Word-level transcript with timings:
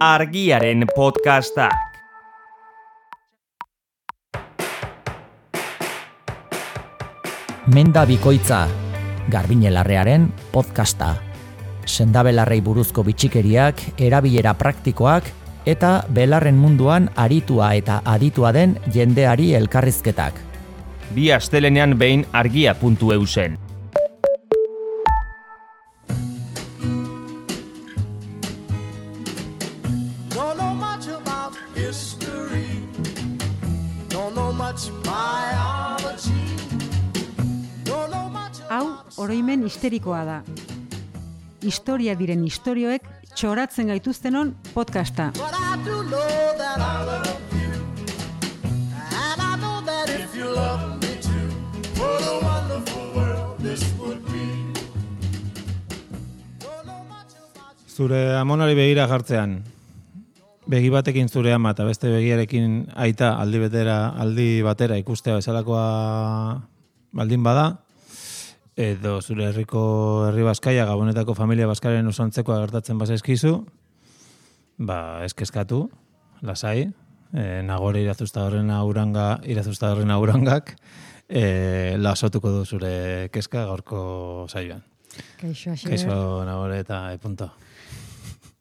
argiaren 0.00 0.84
podcastak. 0.94 1.72
Menda 7.66 8.04
bikoitza, 8.06 8.68
garbinelarrearen 9.32 10.28
podcasta. 10.52 11.16
Sendabelarrei 11.86 12.60
buruzko 12.60 13.02
bitxikeriak, 13.06 13.80
erabilera 13.98 14.54
praktikoak, 14.54 15.30
eta 15.66 16.04
belarren 16.12 16.58
munduan 16.60 17.08
aritua 17.16 17.72
eta 17.74 18.02
aditua 18.04 18.52
den 18.52 18.76
jendeari 18.92 19.54
elkarrizketak. 19.54 20.34
Bi 21.14 21.30
astelenean 21.32 21.96
behin 21.98 22.26
argia.eu 22.32 23.24
this 53.66 53.82
would 53.98 54.22
be. 54.30 54.46
Don't 56.60 56.86
know 56.86 57.02
much 57.08 57.34
about 57.34 57.74
you. 57.78 57.88
Zure 57.96 58.20
amonari 58.38 58.74
begira 58.78 59.06
jartzean, 59.10 59.64
begi 60.66 60.90
batekin 60.90 61.28
zure 61.28 61.52
ama 61.54 61.72
eta 61.74 61.86
beste 61.88 62.10
begiarekin 62.12 62.86
aita 62.94 63.34
aldi 63.40 63.58
betera, 63.64 63.96
aldi 64.22 64.62
batera 64.66 64.98
ikustea 65.02 65.38
bezalakoa 65.40 65.86
baldin 67.16 67.42
bada, 67.42 67.66
edo 68.76 69.22
zure 69.22 69.48
herriko 69.48 69.82
herri 70.28 70.44
Baskaia, 70.44 70.84
Gabonetako 70.84 71.34
familia 71.34 71.66
Baskaren 71.66 72.06
osantzekoa 72.06 72.60
gertatzen 72.60 72.98
bazaizkizu, 73.00 73.54
ba, 74.76 74.98
eskeskatu, 75.24 75.86
lasai, 76.44 76.90
e, 77.32 77.46
nagore 77.64 78.02
irazuzta 78.04 78.44
horren 78.44 78.70
auranga, 78.70 79.40
irazuzta 79.48 79.94
horren 79.94 80.12
aurangak, 80.12 80.74
e, 81.28 81.96
lasotuko 81.96 82.52
du 82.52 82.64
zure 82.66 83.30
keska 83.32 83.64
gaurko 83.64 84.46
saioan. 84.52 84.84
Kaixo, 85.40 85.72
Asier. 85.72 85.94
Kaixo 85.94 86.44
nagore 86.44 86.82
eta 86.84 87.00
e, 87.14 87.18
punto. 87.18 87.48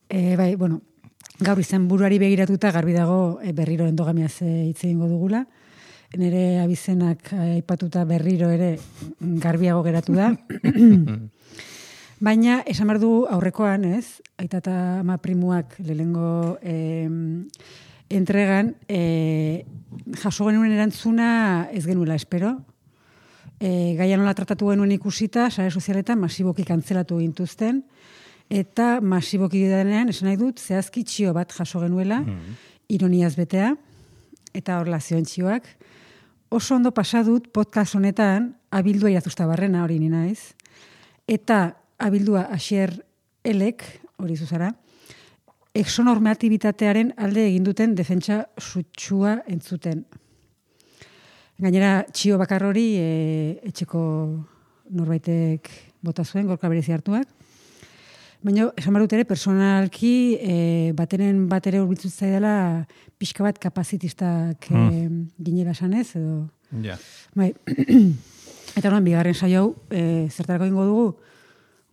E, 0.08 0.38
bai, 0.39 0.55
bueno, 0.55 0.80
gaur 1.43 1.59
izan 1.59 1.89
buruari 1.89 2.21
begiratuta 2.23 2.71
garbi 2.71 2.95
dago 2.95 3.41
e, 3.43 3.52
berriro 3.52 3.89
endogamiaz 3.91 4.39
e, 4.47 4.69
hitz 4.69 4.86
egingo 4.86 5.11
dugula. 5.11 5.43
Nere 6.16 6.61
abizenak 6.63 7.31
eh, 7.33 7.58
aipatuta 7.58 8.05
berriro 8.08 8.49
ere 8.53 8.75
garbiago 9.19 9.83
geratu 9.83 10.16
da. 10.16 10.31
Baina, 12.25 12.61
esan 12.71 12.88
behar 12.88 13.02
du 13.02 13.09
aurrekoan, 13.27 13.83
ez? 13.97 14.21
Aita 14.39 14.61
eta 14.63 14.75
ama 15.02 15.17
primuak 15.19 15.75
lehengo 15.83 16.55
em, 16.63 17.43
entregan, 18.09 18.71
e, 18.88 19.66
jaso 20.21 20.47
genuen 20.47 20.71
erantzuna 20.71 21.67
ez 21.75 21.83
genuela 21.86 22.16
espero. 22.16 22.53
E, 23.59 23.95
gaia 23.99 24.16
nola 24.16 24.33
tratatu 24.38 24.71
genuen 24.71 24.93
ikusita, 24.95 25.49
sare 25.52 25.71
sozialetan 25.71 26.21
masiboki 26.21 26.63
kantzelatu 26.63 27.19
gintuzten, 27.19 27.83
eta 28.47 29.02
masiboki 29.02 29.66
denean, 29.67 30.13
esan 30.13 30.30
nahi 30.30 30.39
dut, 30.39 30.63
zehazki 30.63 31.03
txio 31.03 31.36
bat 31.36 31.52
jaso 31.52 31.83
genuela, 31.83 32.21
ironiaz 32.88 33.33
betea, 33.36 33.73
eta 34.55 34.80
hor 34.80 34.88
lazioen 34.88 35.27
txioak. 35.27 35.67
Oso 36.56 36.78
ondo 36.78 36.94
pasa 36.95 37.20
dut 37.20 37.49
podcast 37.52 37.98
honetan, 37.98 38.45
abildua 38.71 39.10
irazuzta 39.11 39.43
barrena 39.43 39.82
hori 39.83 39.98
ni 39.99 40.08
naiz, 40.08 40.54
eta 41.27 41.58
abildua 41.99 42.45
asier 42.55 42.93
elek, 43.43 43.83
hori 44.23 44.38
zuzara, 44.39 44.70
exonormatibitatearen 45.76 47.11
alde 47.20 47.43
egin 47.49 47.67
duten 47.67 47.98
defentsa 47.99 48.45
sutsua 48.55 49.42
entzuten. 49.52 50.05
Gainera, 51.60 52.05
txio 52.08 52.39
bakar 52.39 52.64
hori 52.70 52.86
e, 53.04 53.11
etxeko 53.73 54.05
norbaitek 54.95 55.67
bota 56.08 56.23
zuen, 56.23 56.48
gorka 56.48 56.72
berezi 56.72 56.95
hartuak. 56.95 57.35
Baina, 58.45 58.67
esan 58.78 58.94
behar 58.94 59.08
dut 59.08 59.14
ere, 59.17 59.26
personalki 59.26 60.38
e, 60.38 60.56
batenen 60.98 61.48
bat 61.50 61.66
ere 61.66 61.80
urbiltzu 61.82 62.11
zaidala 62.11 62.86
pixka 63.17 63.42
bat 63.45 63.58
kapazitistak 63.61 64.67
e, 64.70 64.82
ginela 65.42 65.73
esanez, 65.73 66.11
edo... 66.20 66.44
Ja. 66.84 66.98
Bai, 67.34 67.48
eta 68.78 68.89
orduan 68.92 69.05
bigarren 69.08 69.34
saio 69.34 69.64
hau 69.64 69.70
e, 69.89 70.28
zertarako 70.30 70.67
ingo 70.70 70.86
dugu 70.86 71.05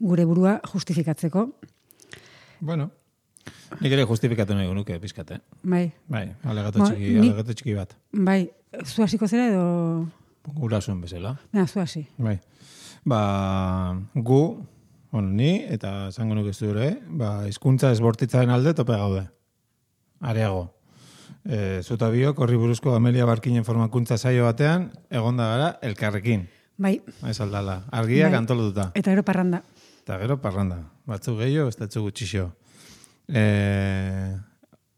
gure 0.03 0.27
burua 0.29 0.59
justifikatzeko. 0.73 1.47
Bueno, 2.61 2.91
nik 3.81 3.95
ere 3.97 4.05
justifikatu 4.11 4.53
nahi 4.59 4.69
nuke, 4.77 4.99
pizkat, 5.01 5.33
eh? 5.39 5.41
Bai, 5.62 5.87
Bai, 6.12 6.27
alegato 6.45 6.83
Ba, 6.83 6.91
txiki, 6.91 7.15
ni- 7.17 7.31
alegato 7.31 7.57
txiki 7.57 7.79
bat. 7.79 7.97
bai, 8.12 8.43
zu 8.85 9.07
hasiko 9.07 9.25
zera 9.31 9.49
edo... 9.55 9.65
Gurasoen 10.59 11.01
bezala. 11.01 11.37
Na, 11.55 11.65
zu 11.71 11.81
hasi. 11.81 12.05
Bai. 12.19 12.37
Ba, 13.09 13.23
gu, 14.15 14.43
bueno, 15.12 15.28
ni, 15.28 15.62
eta 15.69 16.11
zango 16.11 16.34
nuke 16.34 16.55
zure, 16.56 16.97
ba, 17.06 17.45
hizkuntza 17.49 17.91
esbortitzaren 17.93 18.50
alde 18.50 18.73
tope 18.75 18.97
gaude. 18.97 19.27
Areago. 20.21 20.71
E, 21.45 21.81
zuta 21.83 22.09
biok, 22.09 22.39
horri 22.41 22.56
buruzko 22.56 22.95
Amelia 22.97 23.27
Barkinen 23.28 23.65
formakuntza 23.67 24.17
saio 24.17 24.47
batean, 24.47 24.91
egonda 25.11 25.49
gara, 25.50 25.69
elkarrekin. 25.83 26.47
Bai, 26.83 26.97
Ez 27.28 27.37
aldala. 27.45 27.83
Argiak 27.93 28.31
Bai. 28.33 28.39
antolotuta. 28.39 28.91
eta 28.95 29.11
gero 29.12 29.23
parranda. 29.23 29.62
Eta 30.03 30.19
gero 30.19 30.41
parranda. 30.41 30.78
Batzu 31.06 31.37
gehiago, 31.39 31.69
ez 31.69 31.77
datzu 31.77 32.03
gutxixo. 32.06 32.49
E, 33.29 33.43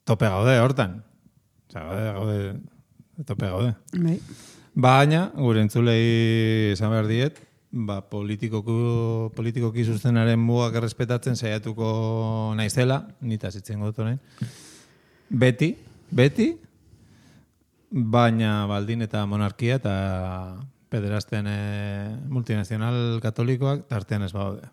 tope 0.05 0.29
gaude, 0.31 0.59
hortan. 0.61 1.03
Osa, 1.69 1.81
gaude, 1.89 2.13
gaude, 2.13 3.25
tope 3.27 3.47
gaude. 3.51 3.75
Bai, 3.99 4.21
Baina, 4.75 5.31
gure 5.39 5.61
entzulei 5.63 6.73
esan 6.73 6.91
behar 6.91 7.07
diet, 7.07 7.37
ba, 7.75 8.01
politikoku, 8.07 9.33
politikoki 9.35 9.85
zuzenaren 9.85 10.39
mugak 10.39 10.79
errespetatzen 10.79 11.37
saiatuko 11.37 11.89
naizela, 12.57 13.01
nita 13.21 13.51
zitzen 13.51 13.83
dut 13.83 13.99
orain. 13.99 14.21
Beti, 15.29 15.75
beti, 16.15 16.53
baina 17.91 18.65
baldin 18.71 19.03
eta 19.07 19.25
monarkia 19.27 19.81
eta 19.81 19.95
pederazten 20.91 21.47
e, 21.51 21.59
multinazional 22.31 23.19
katolikoak 23.23 23.89
tartean 23.91 24.27
ez 24.27 24.33
baude. 24.35 24.69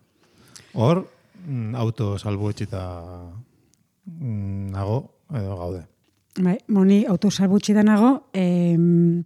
Hor, 0.74 1.02
mm, 1.46 1.74
auto 1.74 2.14
salbuetxita 2.18 2.82
mm, 4.06 4.70
nago 4.76 5.00
edo 5.34 5.56
gaude. 5.56 5.86
bai, 6.40 6.56
moni 6.68 7.02
autosalbutxi 7.04 7.74
da 7.76 7.82
nago, 7.84 8.28
em, 8.32 9.24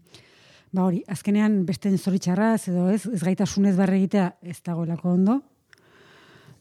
ba 0.73 0.85
hori, 0.85 1.03
azkenean 1.09 1.65
besten 1.67 1.97
zoritxarraz 1.99 2.69
edo 2.69 2.89
ez, 2.91 3.07
ez 3.07 3.23
gaitasunez 3.23 3.77
barre 3.79 3.97
egitea 3.97 4.33
ez 4.43 4.59
dagoelako 4.65 5.13
ondo. 5.17 5.43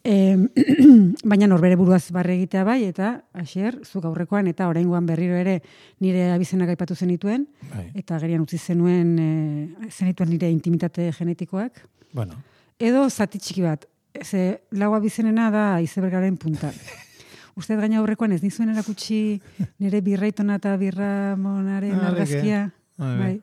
Em, 0.05 0.43
baina 1.31 1.47
norbere 1.49 1.75
buruaz 1.79 2.11
barre 2.13 2.35
egitea 2.37 2.63
bai, 2.67 2.83
eta 2.85 3.23
asier, 3.33 3.79
zuk 3.83 4.05
aurrekoan 4.05 4.45
eta 4.51 4.67
oraingoan 4.69 5.07
berriro 5.09 5.33
ere 5.39 5.55
nire 5.99 6.27
abizenak 6.35 6.69
aipatu 6.75 6.93
zenituen, 6.95 7.47
Bai. 7.71 7.87
eta 7.97 8.19
gerian 8.21 8.43
utzi 8.45 8.59
zenuen 8.61 9.15
e, 9.17 9.89
zenituen 9.89 10.29
nire 10.29 10.51
intimitate 10.53 11.09
genetikoak. 11.17 11.81
Bueno, 12.13 12.37
Edo 12.77 13.05
zati 13.09 13.39
txiki 13.39 13.61
bat, 13.63 13.85
ze 14.21 14.59
lau 14.75 14.91
abizenena 14.93 15.49
da 15.49 15.65
izebergaren 15.81 16.37
punta. 16.37 16.69
Uste 17.57 17.77
gaina 17.79 18.01
aurrekoan 18.01 18.33
ez 18.35 18.41
nizuen 18.43 18.69
erakutsi 18.73 19.39
nire 19.81 20.01
birraitona 20.05 20.59
eta 20.59 20.75
birramonaren 20.77 21.95
Ah, 21.97 22.09
argazkia. 22.11 22.65
Bai. 22.99 23.15
Bai, 23.17 23.35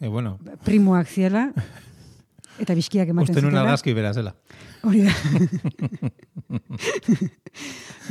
e, 0.00 0.08
bueno, 0.08 0.38
primoak 0.64 1.08
ziela. 1.08 1.50
Eta 2.60 2.74
bizkiak 2.76 3.08
ematen 3.08 3.30
uste 3.32 3.40
nun 3.40 3.50
zutela. 3.54 3.62
argazki 3.70 3.94
bera 3.96 4.12
zela. 4.12 4.34
Hori 4.84 5.02
da. 5.06 5.12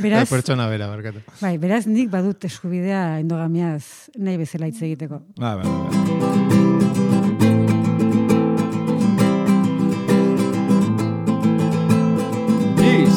Beraz, 0.00 0.28
pertsona 0.30 0.66
bera, 0.70 0.88
barkatu. 0.90 1.20
bai, 1.40 1.56
beraz 1.62 1.84
nik 1.86 2.10
badut 2.10 2.44
eskubidea 2.48 3.18
endogamiaz 3.20 3.84
nahi 4.18 4.40
bezala 4.42 4.66
hitz 4.70 4.82
egiteko. 4.82 5.22
Ba, 5.38 5.54
ba, 5.56 5.62
ba. 5.62 7.00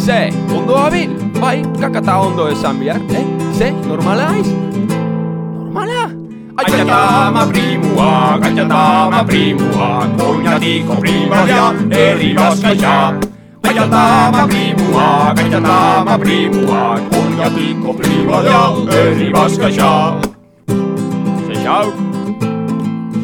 Ze, 0.06 0.30
ondo 0.54 0.78
abil? 0.78 1.10
Bai, 1.40 1.62
kakata 1.80 2.18
ondo 2.20 2.50
esan 2.52 2.80
behar, 2.80 3.00
eh? 3.16 3.24
Ze, 3.58 3.72
normala 3.88 4.30
aiz? 4.36 4.48
Normala? 6.64 7.34
Aitatama 7.34 7.44
primuak, 7.52 8.46
aitatama 8.46 9.24
primuak, 9.28 10.10
oinatiko 10.22 10.96
primaria, 11.02 11.66
herri 11.92 12.34
bazkaitza. 12.36 13.14
Aita 13.64 13.86
eta 13.86 14.28
ama 14.28 14.44
primuak, 14.48 15.40
aita 15.40 15.58
eta 15.58 15.76
ama 16.02 16.18
primuak 16.20 17.02
Oñatiko 17.16 17.94
prima 17.98 18.42
da, 18.44 18.60
herri 18.92 19.30
bazkaxa 19.34 20.20
Ze 21.48 21.56
xau? 21.64 21.88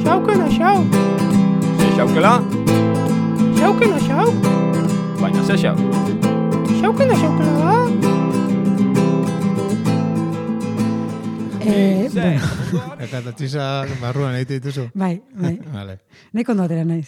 Xaukela, 0.04 0.48
xau. 0.58 0.80
Ze 1.80 1.88
xaukela? 1.98 2.34
Xaukela, 3.60 4.00
xau. 4.08 4.28
Baina 5.22 5.44
ze 5.44 5.56
xau? 5.58 5.76
Xaukela, 6.82 7.16
xaukela 7.22 7.54
da. 7.60 7.74
Eh, 11.62 12.08
Ze, 12.10 12.22
bueno, 12.22 12.40
Eka 12.78 13.22
eta 13.22 13.34
txisa 13.36 13.64
barruan 14.02 14.36
egite 14.38 14.60
dituzu. 14.60 14.90
bai, 14.94 15.22
bai. 15.34 15.56
Vale. 15.78 15.98
Nahiko 16.34 16.54
ondo 16.54 16.66
atera 16.68 16.86
naiz. 16.86 17.08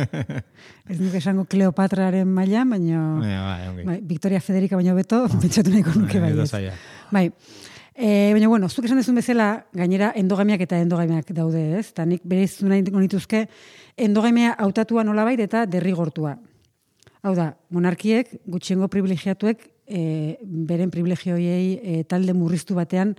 Ez 0.90 0.98
nuke 1.00 1.18
esango 1.18 1.46
Kleopatraren 1.50 2.28
maila, 2.28 2.64
baina... 2.68 3.00
Bai. 3.20 3.84
Bai, 3.84 3.98
Victoria 4.02 4.40
Federica 4.40 4.76
baino 4.76 4.94
beto, 4.94 5.24
pentsatu 5.42 5.72
nahiko 5.72 5.96
nuke 5.98 6.22
bai. 6.22 6.32
Ez. 6.44 6.74
Bai. 7.10 7.26
E, 7.94 8.30
baina, 8.32 8.48
bueno, 8.48 8.68
zuk 8.68 8.86
esan 8.88 9.00
dezun 9.02 9.18
bezala, 9.18 9.50
gainera 9.76 10.12
endogamiak 10.16 10.62
eta 10.64 10.78
endogamiak 10.80 11.34
daude, 11.36 11.64
ez? 11.80 11.90
Eta 11.90 12.06
nik 12.08 12.22
bere 12.24 12.46
izu 12.46 12.70
nahi 12.70 12.86
nituzke, 12.86 13.44
endogamia 13.98 14.54
hautatua 14.58 15.04
nolabait 15.04 15.40
eta 15.44 15.66
derrigortua. 15.68 16.38
Hau 17.20 17.34
da, 17.36 17.50
monarkiek, 17.68 18.30
gutxiengo 18.48 18.88
privilegiatuek, 18.88 19.66
e, 19.90 20.38
beren 20.40 20.90
privilegioiei 20.94 21.78
e, 21.82 22.02
talde 22.08 22.32
murriztu 22.36 22.76
batean 22.78 23.16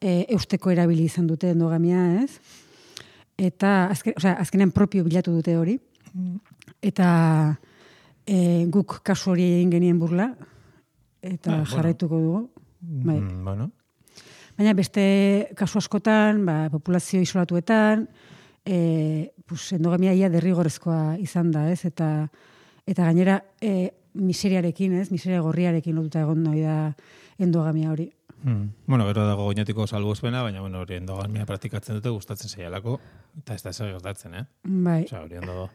e, 0.00 0.26
eusteko 0.34 0.70
erabili 0.72 1.04
izan 1.04 1.26
dute 1.28 1.50
endogamia, 1.54 2.22
ez? 2.22 2.40
Eta 3.40 3.88
azken, 3.92 4.16
osea, 4.16 4.36
azkenean 4.42 4.72
propio 4.72 5.04
bilatu 5.04 5.32
dute 5.32 5.56
hori. 5.56 5.78
Eta 6.82 7.10
e, 8.26 8.66
guk 8.72 9.00
kasu 9.06 9.34
hori 9.34 9.46
egin 9.58 9.70
genien 9.76 9.98
burla, 10.00 10.30
eta 11.22 11.52
Ah, 11.52 11.56
bueno. 11.60 11.70
jarraituko 11.74 12.18
dugu. 12.20 12.50
Bai. 12.80 13.20
Mm, 13.20 13.44
bueno. 13.44 13.70
Baina 14.56 14.74
beste 14.74 15.48
kasu 15.56 15.78
askotan, 15.78 16.44
ba, 16.44 16.68
populazio 16.70 17.20
isolatuetan, 17.20 18.08
e, 18.64 19.32
pues, 19.46 19.72
endogamia 19.72 20.12
ia 20.12 20.28
derrigorrezkoa 20.28 21.16
izan 21.18 21.50
da, 21.50 21.70
ez? 21.72 21.84
Eta, 21.84 22.28
eta 22.86 23.04
gainera 23.04 23.42
e, 23.60 23.92
miseriarekin, 24.14 24.98
ez? 25.00 25.10
Miseria 25.10 25.40
gorriarekin 25.40 25.96
lotuta 25.96 26.20
egon 26.24 26.44
da 26.44 26.94
endogamia 27.38 27.90
hori. 27.92 28.10
Mm. 28.42 28.70
Bueno, 28.86 29.06
gero 29.06 29.26
dago 29.26 29.44
goñatiko 29.44 29.86
salbuespena, 29.86 30.42
baina 30.42 30.60
bueno, 30.60 30.80
hori 30.80 30.94
endogamia 30.96 31.44
praktikatzen 31.46 31.96
dute 31.98 32.08
gustatzen 32.14 32.48
zaialako, 32.48 32.98
eta 33.38 33.54
ez 33.54 33.62
da 33.62 33.72
zer 33.72 33.92
gertatzen, 33.92 34.34
eh? 34.34 34.44
Bai, 34.64 35.02
Osea, 35.04 35.20
hori 35.26 35.36
ondo 35.36 35.52
do. 35.54 35.68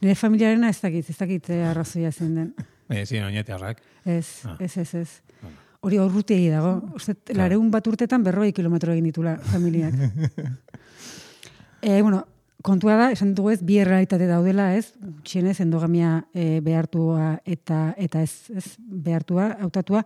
nire 0.00 0.14
familiarena 0.14 0.68
ez 0.68 0.80
dakit, 0.82 1.08
ez 1.10 1.16
dakit 1.18 1.48
eh, 1.50 1.62
arrazoia 1.70 2.12
zein 2.12 2.34
den. 2.34 2.54
Baina 2.88 3.06
ziren 3.06 3.24
oinetiarrak. 3.30 3.80
Ez, 4.04 4.44
Ah. 4.44 4.56
ez, 4.60 4.76
ez, 4.76 4.94
ez. 4.94 5.22
Hori 5.82 5.98
urrutiegi 5.98 6.48
dago. 6.52 6.76
Uste, 6.94 7.16
lareun 7.34 7.70
bat 7.70 7.86
urtetan 7.90 8.22
berroi 8.22 8.52
kilometro 8.52 8.92
egin 8.92 9.04
ditula 9.08 9.36
familiak. 9.38 9.94
e, 11.82 12.02
bueno, 12.02 12.26
kontua 12.62 12.94
da, 12.96 13.10
esan 13.12 13.34
dugu 13.34 13.50
ez, 13.50 13.60
bi 13.62 13.78
errealitate 13.82 14.26
daudela, 14.30 14.70
ez? 14.76 14.92
Txienez, 15.26 15.56
endogamia 15.64 16.24
e, 16.34 16.60
behartua 16.64 17.40
eta 17.44 17.94
eta 17.98 18.22
ez, 18.22 18.50
ez 18.54 18.64
behartua, 18.78 19.50
hautatua. 19.60 20.04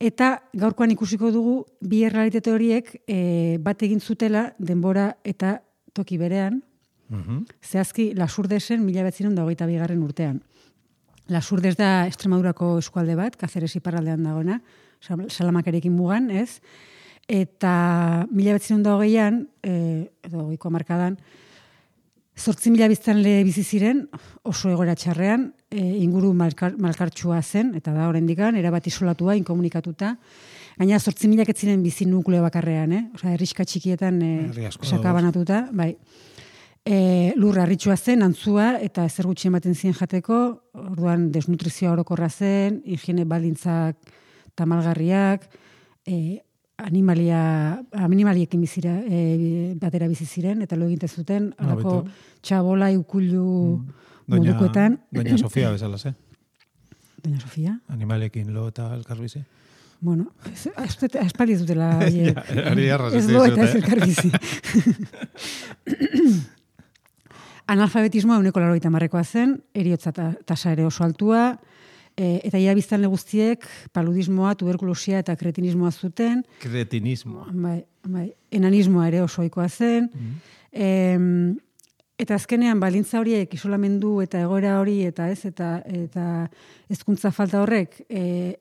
Eta 0.00 0.34
gaurkoan 0.52 0.92
ikusiko 0.92 1.30
dugu 1.32 1.56
bi 1.80 2.02
errealitate 2.04 2.52
horiek 2.52 2.90
e, 3.08 3.56
bat 3.64 3.82
egin 3.82 4.00
zutela 4.00 4.50
denbora 4.58 5.14
eta 5.24 5.60
toki 5.94 6.18
berean, 6.18 6.62
Mhm. 7.10 7.42
zehazki 7.62 8.14
Lasurdesen 8.16 8.80
mila 8.82 9.02
betzinen 9.04 9.34
da 9.36 9.42
hogeita 9.44 9.66
bigarren 9.68 10.00
urtean. 10.02 10.38
Lasurdes 11.28 11.76
da 11.76 12.06
Extremadurako 12.08 12.78
eskualde 12.80 13.14
bat, 13.14 13.36
Kazeres 13.36 13.74
iparraldean 13.76 14.22
dagoena, 14.24 14.60
Sal- 15.00 15.28
Salamakarekin 15.28 15.92
mugan, 15.92 16.30
ez? 16.30 16.60
Eta 17.28 18.26
mila 18.32 18.52
betzinen 18.56 18.82
da 18.82 18.96
hogeian, 18.96 19.46
e, 19.62 20.10
edo 20.24 20.46
goiko 20.48 20.70
markadan, 20.70 21.18
Zortzi 22.34 22.72
mila 22.74 22.88
biztanle 22.90 23.44
bizi 23.46 23.62
ziren, 23.62 24.00
oso 24.42 24.68
egoera 24.72 24.96
txarrean, 24.98 25.46
e, 25.70 25.80
inguru 26.02 26.32
malkar, 26.34 26.74
malkartsua 26.82 27.38
zen, 27.42 27.70
eta 27.78 27.92
da 27.94 28.08
oraindikan 28.10 28.58
erabat 28.58 28.88
isolatua, 28.90 29.36
inkomunikatuta. 29.38 30.16
Gaina 30.80 30.98
zortzi 30.98 31.30
milak 31.30 31.52
ez 31.52 31.56
ziren 31.60 31.82
bizi 31.84 32.08
nukleo 32.10 32.42
bakarrean, 32.42 32.92
eh? 32.92 33.02
Osa, 33.14 33.30
herriska 33.30 33.64
txikietan 33.64 34.18
e, 34.26 34.32
sakabanatuta, 34.82 35.68
bai. 35.70 35.92
E, 36.84 36.96
lur 37.38 37.60
harritxua 37.62 37.94
zen, 37.96 38.26
antzua, 38.26 38.72
eta 38.82 39.06
ezer 39.06 39.30
gutxi 39.30 39.46
ematen 39.52 39.78
zien 39.78 39.94
jateko, 39.94 40.40
orduan 40.74 41.30
desnutrizioa 41.32 41.94
orokorra 41.94 42.28
zen, 42.28 42.82
higiene 42.82 43.24
baldintzak 43.30 44.10
tamalgarriak, 44.58 45.46
e, 46.02 46.42
animalia, 46.78 47.82
animaliekin 47.92 48.60
bizira, 48.60 48.96
e, 49.06 49.74
batera 49.80 50.08
bizi 50.08 50.26
ziren, 50.26 50.62
eta 50.62 50.76
lo 50.76 50.86
egiten 50.86 51.08
zuten, 51.08 51.54
Ah, 51.58 51.64
alako 51.64 52.02
beto. 52.02 52.14
txabola 52.42 52.90
ikullu 52.92 53.84
Doña, 54.26 54.52
modukoetan. 54.54 55.00
Doña 55.10 55.38
Sofia 55.38 55.70
bezala, 55.70 55.98
ze? 55.98 56.14
Doña 57.22 57.40
Sofia? 57.40 57.80
Animalekin 57.88 58.52
lo 58.52 58.68
eta 58.68 58.94
elkarbizi. 58.94 59.44
Bueno, 60.00 60.32
aspaldi 60.76 61.54
dutela. 61.56 61.98
Ja, 62.12 62.42
ez 63.16 63.28
lo 63.30 63.44
eta 63.46 63.62
ez 63.64 63.74
elkarbizi. 63.76 64.30
Analfabetismoa 67.66 68.36
uneko 68.42 68.60
laroita 68.60 68.90
marrekoa 68.92 69.22
zen, 69.24 69.54
eriotza 69.72 70.12
ta- 70.12 70.34
tasa 70.44 70.72
ere 70.74 70.84
oso 70.84 71.04
altua, 71.04 71.54
e, 72.16 72.40
eta 72.46 72.58
ia 72.58 72.74
biztanle 72.76 73.08
guztiek 73.10 73.66
paludismoa, 73.94 74.54
tuberkulosia 74.58 75.20
eta 75.22 75.36
kretinismoa 75.36 75.90
zuten, 75.90 76.42
Kretinismoa. 76.62 77.48
bai, 77.52 77.78
bai, 78.06 78.28
enanismoa 78.54 79.08
ere 79.10 79.22
oso 79.22 79.42
ohikoa 79.42 79.68
zen. 79.68 80.10
Em, 80.72 81.56
eta 82.18 82.36
azkenean 82.38 82.80
balintza 82.80 83.18
horiek 83.20 83.54
isolamendu 83.54 84.20
eta 84.22 84.40
egoera 84.46 84.78
hori 84.80 85.00
eta 85.06 85.28
ez 85.30 85.44
eta 85.50 85.76
eta 85.90 86.26
hezkuntza 86.90 87.32
falta 87.34 87.62
horrek 87.62 88.00
e, 88.08 88.54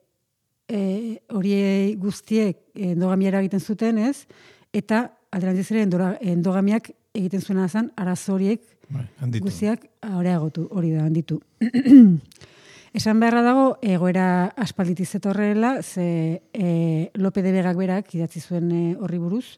e, 0.67 0.81
horiei 1.29 1.93
guztiek 2.01 2.59
endogamiara 2.73 3.43
egiten 3.43 3.61
zuten, 3.61 3.97
ez? 3.97 4.25
Eta 4.73 5.05
alderantziz 5.33 5.69
ere 5.71 5.85
endogamiak 6.33 6.89
egiten 7.13 7.41
zuena 7.41 7.67
zen 7.69 7.91
arazo 7.97 8.33
horiek 8.33 8.63
Bai, 8.93 9.05
guztiak 9.41 9.85
areagotu, 10.05 10.67
hori 10.69 10.91
da, 10.93 11.05
handitu. 11.07 11.39
Esan 12.93 13.17
beharra 13.17 13.41
dago, 13.41 13.77
egoera 13.81 14.53
aspalditi 14.53 15.05
zetorrela, 15.05 15.79
ze 15.81 16.43
e, 16.53 17.09
Lope 17.15 17.41
de 17.41 17.51
Begak 17.51 17.77
berak 17.77 18.11
idatzi 18.13 18.39
zuen 18.39 18.69
e, 18.69 18.81
horri 19.01 19.17
buruz, 19.17 19.57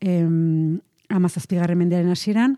em, 0.00 0.80
amazazpigarren 1.08 1.78
mendearen 1.78 2.10
hasieran, 2.10 2.56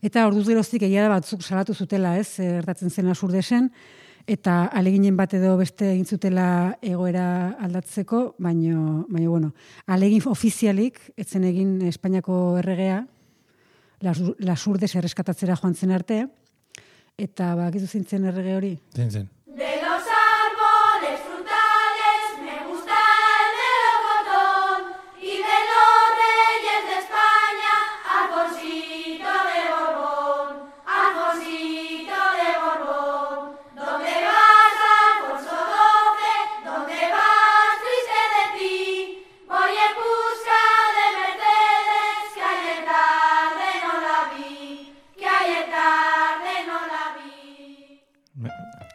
eta 0.00 0.24
orduz 0.24 0.46
geroztik 0.48 0.86
egia 0.88 1.04
da 1.04 1.12
batzuk 1.12 1.44
salatu 1.44 1.76
zutela, 1.76 2.14
ez, 2.16 2.30
zer 2.40 2.62
gertatzen 2.62 2.88
zen 2.88 3.12
asurdesen, 3.12 3.68
eta 4.24 4.64
aleginen 4.72 5.20
bat 5.20 5.36
edo 5.36 5.52
beste 5.60 5.92
egin 5.92 6.08
zutela 6.08 6.78
egoera 6.80 7.58
aldatzeko, 7.60 8.36
baino, 8.40 9.04
baino 9.12 9.36
bueno, 9.36 9.52
alegin 9.84 10.24
ofizialik, 10.32 10.96
etzen 11.16 11.44
egin 11.44 11.76
Espainiako 11.92 12.56
erregea, 12.64 13.04
Las- 14.00 14.22
lasurdes 14.38 14.94
erreskatatzera 14.94 15.56
joan 15.60 15.74
zen 15.74 15.90
arte, 15.92 16.22
eta 17.18 17.54
bakizu 17.58 17.88
zintzen 17.90 18.28
errege 18.30 18.54
hori. 18.56 18.72
Zen, 18.94 19.28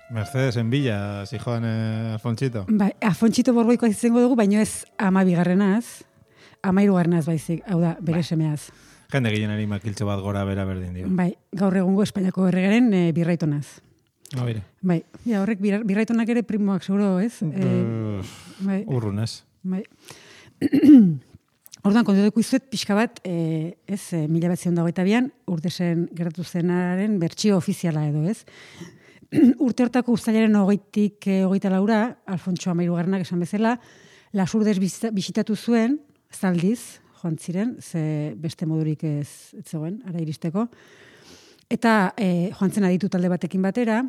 Mercedes 0.09 0.57
en 0.57 0.69
Villa, 0.69 1.25
si 1.25 1.37
joan 1.39 1.63
eh, 1.65 2.11
Alfonchito. 2.13 2.65
Ba, 2.69 2.91
Afontxito 3.01 3.53
borboikoa 3.53 3.89
izango 3.89 4.21
dugu, 4.21 4.35
baino 4.37 4.59
ez 4.61 4.85
ama 4.97 5.23
bigarrenaz, 5.25 6.03
baizik, 7.25 7.63
hau 7.67 7.79
da, 7.81 7.95
bere 7.99 8.23
semeaz. 8.23 8.69
Jende 9.11 9.31
gehienari 9.33 9.65
makiltxo 9.67 10.05
bat 10.05 10.21
gora 10.21 10.43
bera 10.45 10.65
berdin 10.65 10.93
dio. 10.93 11.07
Bai, 11.09 11.33
gaur 11.51 11.75
egungo 11.77 12.03
Espainiako 12.03 12.47
erregaren 12.49 12.91
e, 12.93 13.01
birraitonaz. 13.13 13.79
Ah. 14.37 14.47
Bai, 14.81 15.03
ja, 15.25 15.41
horrek 15.43 15.59
bir- 15.61 15.83
birraitonak 15.85 16.29
ere 16.33 16.41
primoak 16.43 16.83
seguro, 16.83 17.19
ez? 17.19 17.41
E, 17.43 18.21
bai, 18.65 18.79
Urrun 18.87 19.19
ez. 19.21 19.43
bai. 19.61 19.83
Orduan, 21.83 22.05
kontutuko 22.07 22.39
izuet, 22.39 22.63
pixka 22.71 22.95
bat, 22.95 23.19
e, 23.27 23.75
ez, 23.85 24.01
e, 24.15 24.23
mila 24.31 24.47
bat 24.53 24.59
zion 24.61 24.75
dagoeta 24.77 25.03
bian, 25.03 25.31
urdesen 25.51 26.07
gertatu 26.15 26.45
zenaren 26.47 27.17
bertsio 27.19 27.57
ofiziala 27.59 28.05
edo, 28.07 28.23
ez? 28.31 28.45
urte 29.65 29.85
hortako 29.85 30.13
uztailaren 30.17 30.55
hogeitik 30.59 31.27
eh, 31.27 31.43
hogeita 31.45 31.71
laura, 31.73 31.99
Alfontso 32.29 32.71
Amairugarrenak 32.71 33.23
esan 33.25 33.41
bezala, 33.41 33.77
lasurdez 34.33 34.75
bisitatu 34.79 35.55
zuen, 35.55 35.97
zaldiz, 36.33 36.99
joan 37.21 37.37
ziren, 37.39 37.77
ze 37.79 38.33
beste 38.39 38.67
modurik 38.67 39.03
ez, 39.07 39.53
ez 39.57 39.65
zegoen, 39.69 40.01
ara 40.09 40.19
iristeko. 40.21 40.67
Eta 41.71 42.13
e, 42.19 42.51
joan 42.51 42.73
zen 42.73 42.85
aditu 42.89 43.09
talde 43.09 43.31
batekin 43.31 43.63
batera, 43.63 44.01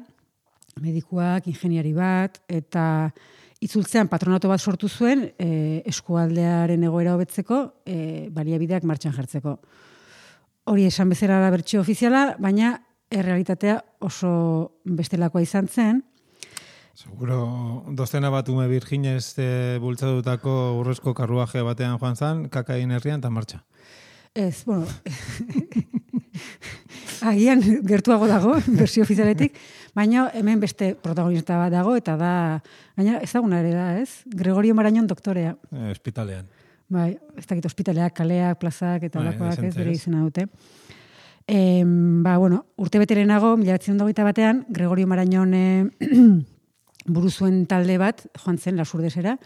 medikuak, 0.83 1.47
ingeniari 1.49 1.93
bat, 1.95 2.41
eta 2.51 2.87
itzultzean 3.65 4.11
patronato 4.11 4.51
bat 4.51 4.61
sortu 4.61 4.91
zuen 4.91 5.29
e, 5.39 5.83
eskualdearen 5.89 6.83
egoera 6.91 7.15
hobetzeko 7.15 7.61
e, 7.87 7.99
baliabideak 8.35 8.85
martxan 8.85 9.15
jartzeko. 9.15 9.57
Hori 10.73 10.89
esan 10.89 11.13
bezala 11.13 11.39
da 11.45 11.53
bertxio 11.55 11.85
ofiziala, 11.85 12.35
baina 12.41 12.75
errealitatea 13.15 13.79
oso 14.05 14.33
bestelakoa 14.85 15.45
izan 15.45 15.69
zen. 15.69 16.03
Seguro, 16.95 17.83
dozena 17.91 18.31
bat 18.31 18.49
ume 18.53 18.69
Virginez 18.71 19.35
e, 19.43 19.79
bultzadutako 19.83 20.53
urrezko 20.79 21.15
karruaje 21.15 21.63
batean 21.67 21.99
joan 21.99 22.15
zan, 22.15 22.45
kakain 22.49 22.93
herrian 22.95 23.19
eta 23.19 23.31
martxa. 23.35 23.65
Ez, 24.35 24.63
bueno, 24.67 24.87
agian 27.31 27.63
gertuago 27.87 28.29
dago, 28.31 28.55
bersio 28.81 29.03
ofizialetik, 29.07 29.59
baina 29.95 30.29
hemen 30.39 30.63
beste 30.63 30.93
protagonista 30.95 31.59
bat 31.59 31.75
dago, 31.75 31.97
eta 31.99 32.15
da, 32.21 32.35
gaina 32.99 33.19
ezaguna 33.27 33.59
ere 33.63 33.75
da, 33.75 33.89
ez? 33.99 34.23
Gregorio 34.31 34.75
Marañon 34.79 35.11
doktorea. 35.11 35.57
E, 35.75 35.91
ospitalean. 35.91 36.47
Bai, 36.95 37.15
ez 37.35 37.47
dakit 37.49 37.67
ospitaleak, 37.67 38.15
kaleak, 38.15 38.59
plazak 38.61 39.09
eta 39.09 39.19
Bai, 39.19 39.29
olakoak 39.29 39.67
ez 39.67 39.75
bere 39.75 39.91
ez? 39.91 40.03
izena 40.03 40.23
dute. 40.23 40.47
E, 41.47 41.85
ba, 41.85 42.39
bueno, 42.39 42.65
urte 42.77 42.99
beterenago, 42.99 43.57
mila 43.57 43.77
batean 44.25 44.65
Gregorio 44.69 45.07
Marañon 45.07 45.53
e, 45.55 45.91
buru 47.07 47.31
zuen 47.31 47.67
talde 47.67 47.99
bat, 47.99 48.25
joan 48.41 48.57
zen 48.59 48.77
lasurdesera, 48.77 49.37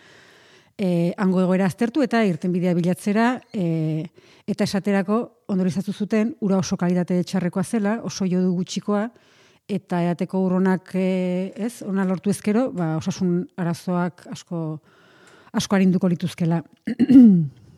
e, 0.78 1.12
hango 1.18 1.42
egoera 1.42 1.66
aztertu 1.66 2.02
eta 2.02 2.22
irtenbidea 2.24 2.74
bilatzera, 2.74 3.40
e, 3.52 4.06
eta 4.46 4.64
esaterako 4.64 5.44
ondorizatu 5.48 5.92
zuten, 5.92 6.36
ura 6.40 6.58
oso 6.62 6.76
kalitate 6.78 7.24
txarrekoa 7.24 7.64
zela, 7.64 7.98
oso 8.06 8.24
jodu 8.30 8.54
gutxikoa, 8.54 9.08
eta 9.68 10.02
eateko 10.06 10.38
urronak, 10.46 10.94
e, 10.94 11.52
ez, 11.56 11.82
ona 11.82 12.06
lortu 12.06 12.30
ezkero, 12.30 12.70
ba, 12.72 12.96
osasun 13.02 13.42
arazoak 13.58 14.28
asko, 14.30 14.78
asko 15.52 15.76
arinduko 15.76 16.08
lituzkela. 16.08 16.62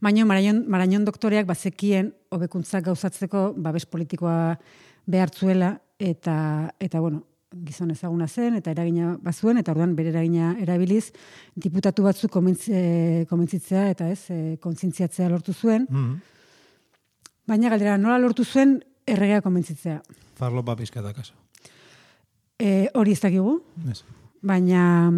Baina 0.00 0.26
Marañon, 0.28 0.62
Marañon 0.68 1.04
doktoreak 1.08 1.46
bazekien 1.48 2.12
hobekuntzak 2.36 2.84
gauzatzeko 2.90 3.52
babes 3.56 3.86
politikoa 3.86 4.56
behartzuela 5.06 5.76
eta 5.98 6.36
eta 6.80 7.00
bueno, 7.00 7.22
gizon 7.64 7.90
ezaguna 7.94 8.26
zen 8.28 8.56
eta 8.58 8.72
eragina 8.74 9.16
bazuen 9.22 9.58
eta 9.60 9.72
orduan 9.72 9.94
bere 9.96 10.10
eragina 10.12 10.54
erabiliz 10.60 11.10
diputatu 11.54 12.04
batzuk 12.04 12.30
komentz, 12.32 12.66
e, 12.68 13.24
komentzitzea 13.30 13.88
eta 13.94 14.10
ez 14.12 14.30
e, 14.30 14.56
kontzientziatzea 14.62 15.28
lortu 15.32 15.54
zuen. 15.54 15.86
Mm 15.90 16.16
Baina 17.46 17.68
galdera 17.70 17.92
nola 17.94 18.16
lortu 18.18 18.42
zuen 18.42 18.72
erregea 19.06 19.38
komentzitzea. 19.38 20.00
Farlo 20.34 20.64
papiskata 20.66 21.12
kaso. 21.14 21.36
E, 22.58 22.88
hori 22.98 23.12
ez 23.14 23.20
dakigu, 23.22 23.60
Ez. 23.86 24.00
baina 24.42 25.12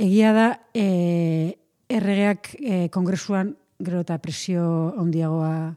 egia 0.00 0.32
da 0.32 0.46
e, 0.72 1.58
erregeak 1.92 2.54
e, 2.56 2.88
kongresuan 2.94 3.52
gero 3.76 4.00
eta 4.00 4.16
presio 4.24 4.94
handiagoa 4.96 5.74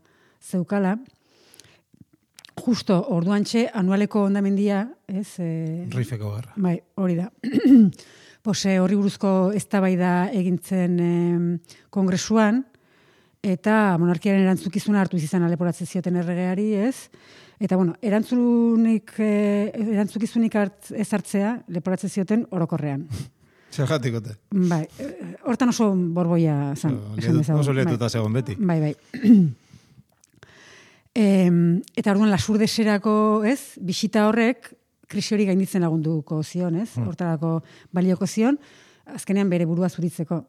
zeukala. 0.47 0.97
Justo 2.57 2.97
orduantxe 3.13 3.67
anualeko 3.73 4.23
ondamendia, 4.25 4.87
ez? 5.07 5.37
E, 5.39 5.85
Rifeko 5.93 6.31
garra. 6.33 6.55
Bai, 6.57 6.79
hori 6.95 7.19
da. 7.19 7.29
Pose 8.47 8.77
horri 8.79 8.95
buruzko 8.97 9.51
eztabaida 9.55 10.29
egintzen 10.33 10.97
em, 11.03 11.45
kongresuan, 11.93 12.63
eta 13.45 13.97
monarkiaren 14.01 14.45
erantzukizuna 14.45 15.03
hartu 15.03 15.19
izan 15.19 15.45
aleporatze 15.45 15.85
zioten 15.85 16.17
erregeari, 16.19 16.71
ez? 16.87 17.09
Eta 17.59 17.77
bueno, 17.77 17.95
erantzunik, 18.01 19.13
eh, 19.19 19.71
erantzukizunik 19.73 20.55
hart, 20.55 20.91
ez 20.93 21.07
hartzea 21.13 21.57
leporatze 21.73 22.09
zioten 22.09 22.45
orokorrean. 22.51 23.07
Zergatikote. 23.77 24.37
Bai, 24.69 24.83
eh, 25.03 25.13
hortan 25.45 25.69
oso 25.69 25.91
borboia 25.93 26.73
zan. 26.75 26.97
dezagun. 27.17 27.61
Oso 27.61 27.73
Bai. 27.73 27.83
letuta 27.83 28.09
zegoen 28.09 28.33
beti. 28.33 28.57
Bai, 28.57 28.79
bai. 28.81 28.93
Em, 31.17 31.79
eta 31.97 32.11
orduan 32.13 32.29
lasurdeserako, 32.29 33.43
ez, 33.49 33.79
bisita 33.81 34.27
horrek 34.27 34.69
krisi 35.09 35.33
hori 35.33 35.47
gainditzen 35.47 35.81
lagunduko 35.81 36.43
zion, 36.43 36.75
ez? 36.77 36.91
Hortarako 37.01 37.61
balioko 37.95 38.27
zion, 38.27 38.59
azkenean 39.15 39.49
bere 39.49 39.65
burua 39.65 39.89
zuritzeko. 39.89 40.43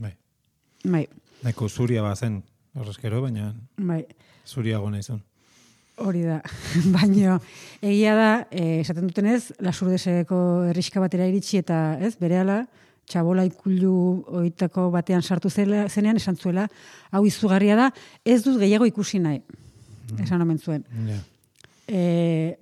Bai. 0.00 0.14
Bai, 0.84 1.02
Nahiko 1.42 1.68
zuria 1.68 2.02
bazen, 2.02 2.40
horrezkero, 2.78 3.20
baina 3.26 3.52
bai, 3.76 4.00
zuriago 4.46 4.88
nahi 4.90 5.02
zuen. 5.02 5.20
hori 5.98 6.22
da. 6.22 6.40
Baina 6.96 7.36
egia 7.82 8.14
da, 8.14 8.32
eh, 8.50 8.80
esaten 8.80 9.10
dutenez, 9.10 9.52
lasurdeseko 9.60 10.40
herriska 10.70 11.02
batera 11.04 11.26
iritsi 11.26 11.58
eta, 11.58 11.98
ez, 12.00 12.14
berehala, 12.16 12.62
txabola 13.10 13.44
ikulu 13.44 13.94
oitako 14.40 14.88
batean 14.94 15.22
sartu 15.22 15.50
zela, 15.50 15.88
zenean 15.88 16.16
esan 16.16 16.36
zuela, 16.36 16.68
hau 17.10 17.26
izugarria 17.26 17.76
da, 17.76 17.90
ez 18.24 18.42
dut 18.44 18.60
gehiago 18.62 18.86
ikusi 18.86 19.18
nahi. 19.20 19.42
Esan 20.22 20.42
omen 20.42 20.58
zuen. 20.58 20.84
Ja. 21.08 21.18
Eh, 21.88 22.56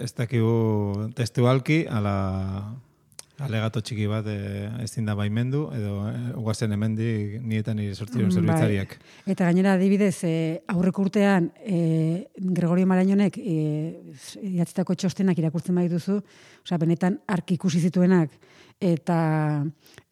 Ez 0.00 0.12
dakigu 0.16 1.10
testualki, 1.14 1.84
ala 1.92 2.76
alegato 3.44 3.82
txiki 3.84 4.06
bat 4.08 4.26
e, 4.30 4.36
ezin 4.84 5.04
da 5.08 5.14
baimendu, 5.16 5.66
edo 5.76 6.06
e, 6.08 6.14
guazen 6.40 6.72
hemendik 6.72 7.36
nietan 7.44 7.76
nire 7.76 7.94
sortzion 7.94 8.30
Bai. 8.30 8.36
zerbitzariak. 8.38 8.96
Eta 9.28 9.50
gainera 9.50 9.74
adibidez, 9.76 10.16
e, 10.24 10.34
aurreko 10.72 11.04
urtean 11.04 11.50
e, 11.60 12.26
Gregorio 12.38 12.88
Marañonek 12.88 13.36
e, 13.36 13.58
idatzitako 14.40 14.96
txostenak 14.96 15.38
irakurtzen 15.42 15.76
bai 15.76 15.88
duzu, 15.92 16.22
osea 16.64 16.80
benetan 16.80 17.20
ark 17.28 17.52
ikusi 17.58 17.82
zituenak 17.84 18.32
eta 18.80 19.20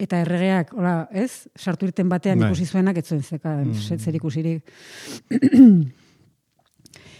eta 0.01 0.21
erregeak, 0.21 0.73
hola, 0.77 0.95
ez? 1.13 1.47
Sartu 1.57 1.89
irten 1.89 2.09
batean 2.09 2.41
Bai. 2.41 2.51
ikusi 2.51 2.65
zuenak 2.69 3.01
ez 3.01 3.07
zuen 3.09 3.23
zeka 3.23 3.59
mm. 3.63 3.99
zer 4.01 4.21
ikusirik. 4.21 4.73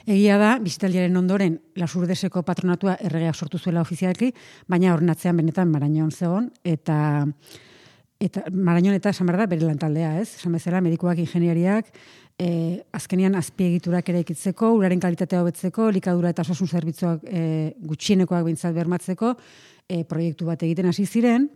Egia 0.05 0.35
da, 0.37 0.51
bizitaldiaren 0.61 1.17
ondoren 1.17 1.55
lasurdeseko 1.81 2.43
patronatua 2.45 2.93
erregeak 3.01 3.35
sortu 3.35 3.57
zuela 3.57 3.81
ofizialki, 3.81 4.29
baina 4.69 4.91
horren 4.93 5.09
atzean 5.09 5.37
benetan 5.41 5.71
Marañon 5.71 6.11
zegon, 6.13 6.51
eta 6.63 6.97
eta 8.21 8.43
Marañon 8.53 8.93
eta 8.93 9.09
esan 9.09 9.25
behar 9.27 9.41
da 9.41 9.47
bere 9.49 9.65
lantaldea, 9.65 10.13
ez? 10.21 10.35
Esan 10.37 10.53
bezala, 10.53 10.79
medikuak, 10.85 11.17
ingeniariak, 11.23 11.89
e, 12.37 12.49
azkenian 12.93 13.35
azpiegiturak 13.35 14.11
ere 14.13 14.21
ikitzeko, 14.21 14.69
uraren 14.77 15.01
kalitatea 15.01 15.41
hobetzeko, 15.41 15.89
likadura 15.97 16.29
eta 16.35 16.45
osasun 16.45 16.69
zerbitzuak 16.69 17.25
e, 17.25 17.73
gutxienekoak 17.89 18.45
bintzat 18.45 18.77
bermatzeko, 18.77 19.33
e, 19.89 20.03
proiektu 20.05 20.45
bat 20.45 20.61
egiten 20.63 20.91
hasi 20.91 21.07
ziren, 21.09 21.49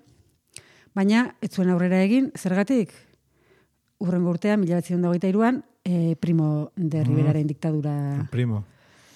baina 0.98 1.28
ez 1.40 1.54
zuen 1.54 1.70
aurrera 1.70 2.02
egin, 2.02 2.32
zergatik? 2.36 2.98
Urrengo 4.00 4.32
urtean, 4.32 4.62
mila 4.62 4.80
bat 4.80 5.24
iruan, 5.28 5.64
e, 5.84 6.16
Primo 6.16 6.72
de 6.76 7.04
Riberaren 7.04 7.48
diktadura 7.48 8.28
Primo. 8.32 8.64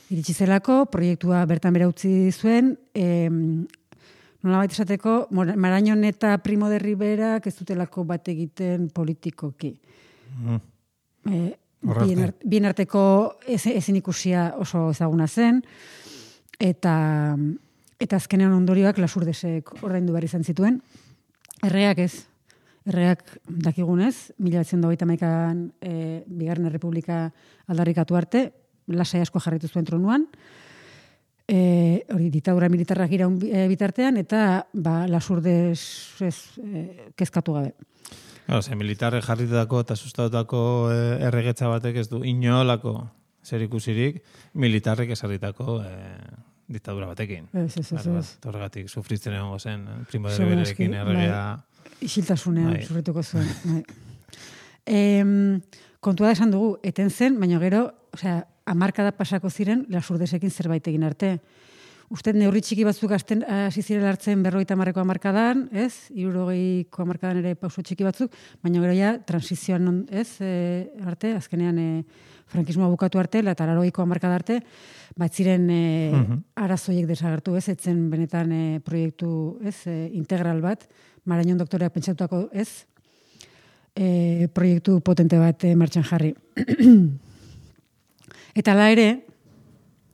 iritsi 0.09 0.33
zelako, 0.33 0.85
proiektua 0.91 1.45
bertan 1.45 1.73
bera 1.73 1.87
utzi 1.87 2.31
zuen, 2.31 2.77
e, 2.93 3.29
nolabait 4.43 4.71
esateko, 4.71 5.27
Mor- 5.31 5.55
Marañon 5.55 6.03
eta 6.03 6.37
Primo 6.43 6.69
de 6.69 6.79
Riberak 6.79 7.47
ez 7.47 7.55
dutelako 7.55 8.03
bat 8.03 8.27
egiten 8.27 8.89
politikoki. 8.89 9.79
Mm. 10.43 10.59
E, 11.31 11.55
bien, 11.81 12.23
art, 12.23 12.41
bien 12.43 12.65
arteko 12.65 13.39
ez, 13.47 13.65
ezin 13.67 13.95
ikusia 13.95 14.53
oso 14.59 14.89
ezaguna 14.91 15.27
zen, 15.27 15.63
eta, 16.59 17.37
eta 17.99 18.19
azkenean 18.19 18.51
ondorioak 18.51 18.99
lasurdesek 18.99 19.71
ordaindu 19.81 20.11
behar 20.11 20.27
izan 20.27 20.43
zituen. 20.43 20.81
Erreak 21.63 22.03
ez, 22.03 22.27
erreak 22.85 23.23
dakigunez, 23.47 24.33
mila 24.43 24.59
batzen 24.63 24.81
dogeita 24.83 25.05
maikan 25.07 25.69
e, 25.81 26.23
Bigarren 26.27 26.65
Errepublika 26.67 27.31
aldarrikatu 27.67 28.15
arte, 28.19 28.51
lasai 28.87 29.21
asko 29.23 29.39
jarritu 29.39 29.67
zuen 29.71 29.85
tronuan, 29.87 30.25
e, 31.47 32.03
hori 32.13 32.29
ditadura 32.33 32.69
militarrak 32.69 33.11
iraun 33.15 33.39
bi- 33.39 33.51
e, 33.51 33.67
bitartean, 33.71 34.17
eta 34.19 34.67
ba, 34.73 35.05
lasurdez 35.07 35.79
ez, 36.23 36.37
e, 36.59 37.11
kezkatu 37.15 37.53
gabe. 37.59 37.73
Claro, 38.45 38.61
ze 38.61 38.75
militarre 38.75 39.21
jarritako 39.23 39.79
eta 39.85 39.95
sustatutako 39.95 40.91
e, 40.91 40.97
erregetza 41.29 41.67
batek 41.71 41.95
ez 42.03 42.09
du 42.11 42.23
inolako 42.27 43.09
zer 43.43 43.61
ikusirik 43.63 44.21
militarrek 44.53 45.09
esarritako 45.15 45.81
e, 45.83 45.93
diktadura 46.67 47.07
batekin. 47.07 47.47
Ez, 47.53 47.77
ez, 47.77 47.91
ez, 47.91 48.05
ez. 48.07 48.07
bat, 48.07 48.45
Horregatik 48.47 48.87
sufritzen 48.89 49.33
egongo 49.35 49.59
zen, 49.59 49.81
eh, 49.87 49.97
primo 50.09 50.29
de 50.29 50.35
Segurazki, 50.35 50.87
Riberekin 50.87 51.15
bai. 51.15 51.25
Isiltasunean 52.03 52.73
Bai. 52.73 52.85
sufrituko 52.85 53.23
zuen. 53.23 53.47
Bai. 53.63 53.83
Em, 54.85 55.61
kontua 56.03 56.27
da 56.27 56.35
esan 56.35 56.51
dugu, 56.51 56.77
eten 56.83 57.09
zen, 57.09 57.39
baina 57.39 57.59
gero, 57.61 57.85
osea, 58.13 58.43
amarkada 58.65 59.11
pasako 59.15 59.49
ziren 59.49 59.85
lasurdesekin 59.91 60.51
zerbait 60.51 60.87
egin 60.87 61.03
arte. 61.03 61.37
uste 62.13 62.29
neurri 62.35 62.61
txiki 62.61 62.83
batzuk 62.85 63.11
azten 63.15 63.41
hasi 63.47 63.81
zirela 63.81 64.11
hartzen 64.11 64.43
berrogeita 64.43 64.75
marreko 64.77 65.01
amarkadan, 65.01 65.63
ez? 65.71 66.11
Irurogeiko 66.13 67.01
amarkadan 67.01 67.39
ere 67.39 67.55
pauso 67.57 67.81
txiki 67.81 68.05
batzuk, 68.05 68.35
baina 68.61 68.83
gero 68.83 68.93
ja, 68.93 69.13
transizioan, 69.25 70.03
ez? 70.11 70.35
E, 70.43 70.91
arte, 71.07 71.31
azkenean 71.39 71.79
e, 71.79 71.87
frankismoa 72.53 72.91
bukatu 72.91 73.17
arte, 73.17 73.41
eta 73.41 73.65
larogeiko 73.65 74.03
amarkada 74.03 74.35
arte, 74.35 74.59
bat 75.17 75.33
ziren 75.33 75.65
e, 75.73 76.11
arazoiek 76.53 77.07
desagertu, 77.09 77.55
ez? 77.57 77.65
Etzen 77.73 78.05
benetan 78.11 78.51
e, 78.51 78.63
proiektu, 78.85 79.57
ez? 79.65 79.79
E, 79.89 79.97
integral 80.13 80.61
bat, 80.61 80.85
Marañon 81.25 81.57
doktoreak 81.57 81.93
pentsatutako, 81.93 82.49
ez? 82.51 82.85
E, 83.95 84.49
proiektu 84.53 84.99
potente 85.05 85.39
bat 85.39 85.63
e, 85.63 85.75
martxan 85.79 86.03
jarri. 86.03 86.33
Eta 88.59 88.73
ala 88.73 88.89
ere, 88.91 89.07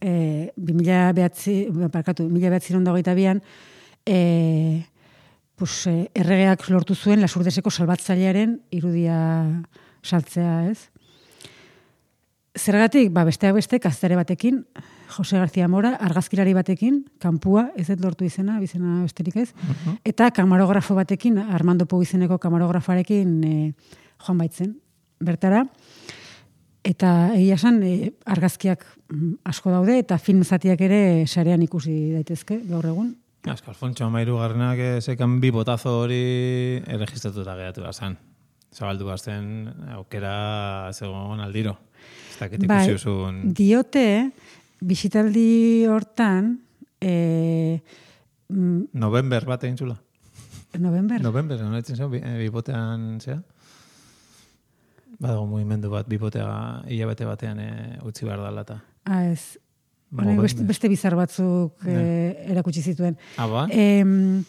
e, 0.01 0.51
2000 0.55 1.15
behatzi, 1.17 1.55
barkatu, 1.71 2.27
2000 2.29 2.53
behatziron 2.53 2.85
dagoita 2.85 3.15
bian, 3.17 3.41
e, 4.05 4.85
pues, 5.59 5.87
erregeak 6.15 6.67
lortu 6.69 6.95
zuen 6.95 7.23
lasurdeseko 7.23 7.71
salbatzailearen 7.71 8.59
irudia 8.71 9.17
saltzea, 10.03 10.69
ez? 10.69 10.89
Zergatik, 12.59 13.13
ba, 13.15 13.23
besteak 13.23 13.55
beste, 13.55 13.79
kaztare 13.79 14.17
batekin, 14.19 14.65
Jose 15.15 15.37
García 15.39 15.67
Mora, 15.71 15.93
argazkilari 15.95 16.53
batekin, 16.53 17.05
kanpua, 17.21 17.69
ez 17.79 17.87
dut 17.87 18.03
lortu 18.03 18.27
izena, 18.27 18.59
bizena 18.59 18.99
besterik 19.05 19.37
ez, 19.39 19.47
eta 20.05 20.29
kamarografo 20.35 20.97
batekin, 20.97 21.39
Armando 21.39 21.87
Pou 21.87 22.03
izeneko 22.03 22.37
kamarografarekin 22.37 23.31
e, 23.47 23.55
joan 24.25 24.43
baitzen. 24.43 24.75
Bertara, 25.23 25.63
eta 26.83 27.31
egia 27.37 27.55
esan 27.55 27.81
e, 27.83 28.11
argazkiak 28.27 28.85
mm, 29.07 29.33
asko 29.49 29.73
daude, 29.73 29.97
eta 30.03 30.19
film 30.19 30.43
zatiak 30.43 30.81
ere 30.83 31.01
sarean 31.27 31.63
ikusi 31.63 31.95
daitezke, 32.17 32.61
gaur 32.69 32.91
egun. 32.91 33.13
Asko, 33.47 33.71
Alfonso 33.71 34.03
Amairu 34.05 34.35
garrenak 34.41 34.99
sekan 34.99 35.39
bi 35.39 35.51
botazo 35.55 36.01
hori 36.03 36.23
erregistratuta 36.83 37.55
geratu 37.55 37.87
da 37.87 37.93
zan. 37.93 38.19
Zabaldu 38.75 39.07
bazten 39.07 39.69
aukera 39.95 40.91
zegoen 40.93 41.39
aldiro. 41.41 41.79
Dakit 42.39 42.65
Bai, 42.67 42.83
ikusi 42.87 42.95
uzun... 43.09 43.39
diote, 43.53 44.31
bisitaldi 44.81 45.85
hortan, 45.91 46.53
e, 47.01 47.79
November 48.49 49.45
bat 49.45 49.63
egin 49.67 49.77
zula. 49.77 49.97
november, 50.79 51.21
November, 51.21 51.59
nonetzen 51.59 51.97
zeu, 51.97 52.09
bi- 52.09 52.21
eh, 52.23 52.37
bibotean, 52.45 53.19
zea? 53.21 53.39
Badago 55.19 55.47
mugimendu 55.49 55.89
bat, 55.91 56.07
bibotea 56.07 56.83
hilabete 56.87 57.25
batean 57.27 57.59
e, 57.59 57.71
utzi 58.07 58.23
behar 58.25 58.39
dala 58.45 58.61
eta. 58.67 58.79
ah, 59.05 59.25
ez, 59.33 59.57
Honek 60.09 60.39
beste, 60.41 60.63
beste 60.65 60.89
bizar 60.89 61.13
batzuk 61.13 61.83
e, 61.85 61.93
erakutsi 62.49 62.81
zituen. 62.81 63.13
Ah, 63.37 63.45
ba? 63.45 63.67
Em, 63.69 64.39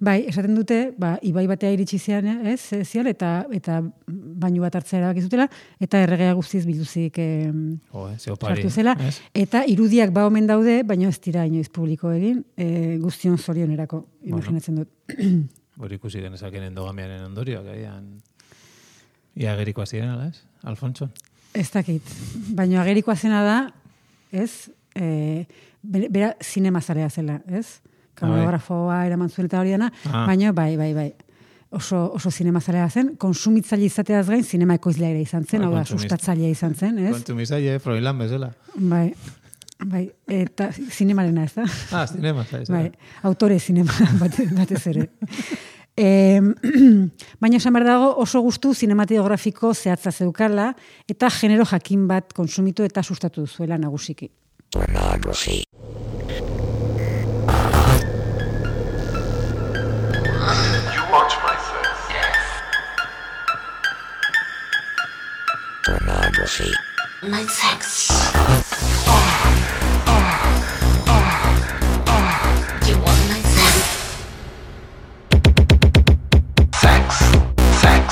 bai, 0.00 0.24
esaten 0.30 0.56
dute, 0.56 0.78
ba, 0.98 1.12
ibai 1.26 1.44
batea 1.50 1.70
iritsi 1.74 1.98
zian, 2.00 2.26
ez, 2.48 2.72
eh, 2.72 2.84
zian, 2.84 3.06
eta, 3.10 3.44
eta 3.52 3.80
bainu 4.08 4.64
bat 4.64 4.78
hartzea 4.78 5.02
erabaki 5.02 5.24
zutela, 5.26 5.46
eta 5.80 6.00
erregea 6.06 6.32
guztiz 6.38 6.64
biluzik 6.66 7.18
em, 7.20 7.60
eh, 7.92 8.16
sartu 8.18 8.70
zela, 8.70 8.96
ez? 9.06 9.18
eta 9.36 9.62
irudiak 9.68 10.14
ba 10.16 10.24
omen 10.26 10.48
daude, 10.48 10.80
baina 10.88 11.10
ez 11.12 11.20
dira 11.20 11.44
inoiz 11.46 11.68
publiko 11.68 12.12
egin, 12.16 12.42
e, 12.56 12.96
guztion 13.02 13.36
zorionerako, 13.38 14.06
imaginatzen 14.32 14.80
dut. 14.80 14.88
Hori 15.80 16.00
ikusi 16.00 16.24
genezaken 16.24 16.70
endogamiaren 16.70 17.24
ondorioak, 17.28 17.68
agian... 17.76 18.08
Ia 19.40 19.52
gerikoa 19.60 19.86
ziren, 19.86 20.10
ala, 20.10 20.26
ez? 20.26 20.40
Alfonso? 20.66 21.06
Ez 21.54 21.68
dakit, 21.70 22.08
baina 22.56 22.80
agerikoa 22.82 23.14
zena 23.16 23.44
da, 23.46 23.60
ez, 24.32 24.70
e, 24.96 25.44
bera, 25.82 26.10
bera 26.10 26.34
zinemazarea 26.42 27.08
zela, 27.12 27.38
ez? 27.48 27.80
Kameragrafoa 28.20 29.00
eraman 29.06 29.28
zuen 29.32 29.46
eta 29.50 29.60
hori 29.60 29.70
dena, 29.76 29.90
Ah. 30.10 30.26
baina 30.26 30.52
bai, 30.52 30.76
bai, 30.76 30.92
bai. 30.94 31.08
Oso, 31.70 32.12
oso 32.14 32.30
zinemazalea 32.30 32.88
zen, 32.90 33.12
konsumitzaile 33.16 33.84
izateaz 33.86 34.24
gain, 34.26 34.42
zinema 34.44 34.74
ekoizlea 34.74 35.10
ere 35.12 35.20
izan 35.22 35.44
zen, 35.46 35.60
Bai, 35.62 35.68
hau 35.68 35.74
da, 35.76 35.84
sustatzailea 35.84 36.48
izan 36.50 36.74
zen, 36.74 36.98
ez? 36.98 37.12
Kontsumizaile, 37.14 37.78
Froilan 37.78 38.18
bezala. 38.18 38.48
Bai, 38.74 39.12
bai, 39.86 40.02
eta 40.26 40.70
zinemarena 40.90 41.44
ez 41.46 41.52
da? 41.54 41.66
Ah, 41.92 42.06
zinema, 42.10 42.44
zaiz. 42.44 42.68
Bai, 42.68 42.90
autore 43.22 43.60
zinema 43.60 43.92
bate, 44.22 44.48
batez 44.50 44.82
ere. 44.90 45.06
E, 45.96 46.40
baina 47.40 47.56
esan 47.58 47.74
behar 47.76 47.86
dago 47.86 48.10
oso 48.22 48.40
gustu 48.42 48.74
zinematografiko 48.74 49.72
zehatza 49.74 50.10
zeukala 50.10 50.72
eta 51.08 51.30
genero 51.30 51.64
jakin 51.70 52.06
bat 52.08 52.32
konsumitu 52.32 52.82
eta 52.82 53.02
sustatu 53.02 53.46
zuela 53.46 53.78
nagusiki. 53.78 54.30
You 54.72 55.89
My 66.60 67.46
sex. 67.46 68.10
You 72.86 72.96
want 73.00 73.22
my 73.30 73.40
sex? 73.40 73.74
Sex. 76.76 77.06
Sex. 77.80 78.06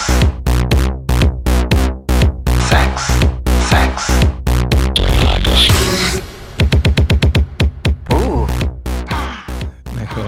Sex. 2.71 2.95
Sex. 3.69 3.95
Neko 9.93 10.25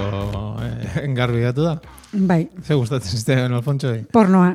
eh, 0.61 1.05
engarbi 1.05 1.41
gatu 1.41 1.63
da. 1.65 2.00
Bai, 2.13 2.49
Ze 2.67 2.75
gustatzen 2.75 3.19
zitean 3.21 3.53
Alfonso. 3.55 3.93
pornoa. 4.17 4.55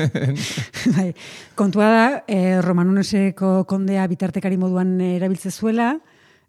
bai, 0.96 1.14
kontua 1.56 1.86
da, 1.88 2.02
e, 2.28 2.60
Romanuneseko 2.60 3.64
kondea 3.70 4.04
bitartekari 4.10 4.58
moduan 4.60 4.98
erabiltze 5.00 5.50
zuela, 5.50 5.94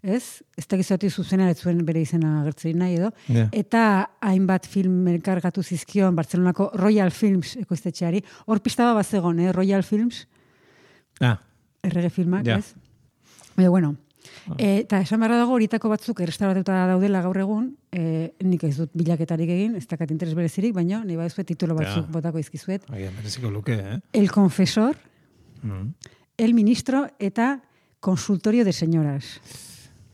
ez? 0.03 0.41
Ez 0.57 0.65
da 0.67 0.77
gizatu 0.79 1.07
zuzena, 1.09 1.47
zuen 1.55 1.79
bere 1.87 2.01
izena 2.03 2.41
agertzerik 2.41 2.75
nahi 2.81 2.97
edo. 2.99 3.11
Ja. 3.31 3.47
Eta 3.55 3.83
hainbat 4.27 4.67
film 4.67 5.07
elkargatu 5.13 5.63
zizkion 5.63 6.15
Bartzelonako 6.17 6.71
Royal 6.81 7.11
Films 7.15 7.55
ekoiztetxeari. 7.61 8.23
Hor 8.47 8.59
pista 8.65 8.83
bat 8.89 8.99
bazegon, 9.03 9.39
eh? 9.39 9.51
Royal 9.55 9.83
Films, 9.87 10.25
Ah, 11.21 11.35
errege 11.85 12.09
filmak, 12.09 12.47
Ja. 12.47 12.55
ez? 12.57 12.73
Baina, 13.55 13.69
bueno, 13.69 13.95
eta 14.57 14.99
esan 15.01 15.19
beharra 15.19 15.37
dago 15.37 15.53
horietako 15.53 15.89
batzuk 15.89 16.19
errestauratuta 16.21 16.87
daudela 16.87 17.21
gaur 17.21 17.37
egun, 17.37 17.75
e, 17.91 18.33
nik 18.43 18.63
ez 18.63 18.77
dut 18.77 18.89
bilaketarik 18.93 19.49
egin, 19.49 19.75
ez 19.75 19.85
dakat 19.87 20.11
interes 20.11 20.33
berezirik, 20.35 20.73
baina 20.73 21.03
ni 21.05 21.15
baduzuet 21.15 21.47
titulo 21.47 21.75
batzuk 21.75 22.05
Ja. 22.07 22.11
botako 22.11 22.39
izkizuet. 22.39 22.83
agian 22.89 23.13
mereziko 23.15 23.51
luke, 23.51 23.73
eh? 23.73 23.99
El 24.13 24.31
Confesor, 24.31 24.95
Mm. 25.63 25.93
El 26.37 26.53
Ministro 26.55 27.07
eta 27.19 27.61
Consultorio 27.99 28.65
de 28.65 28.73
Señoras. 28.73 29.39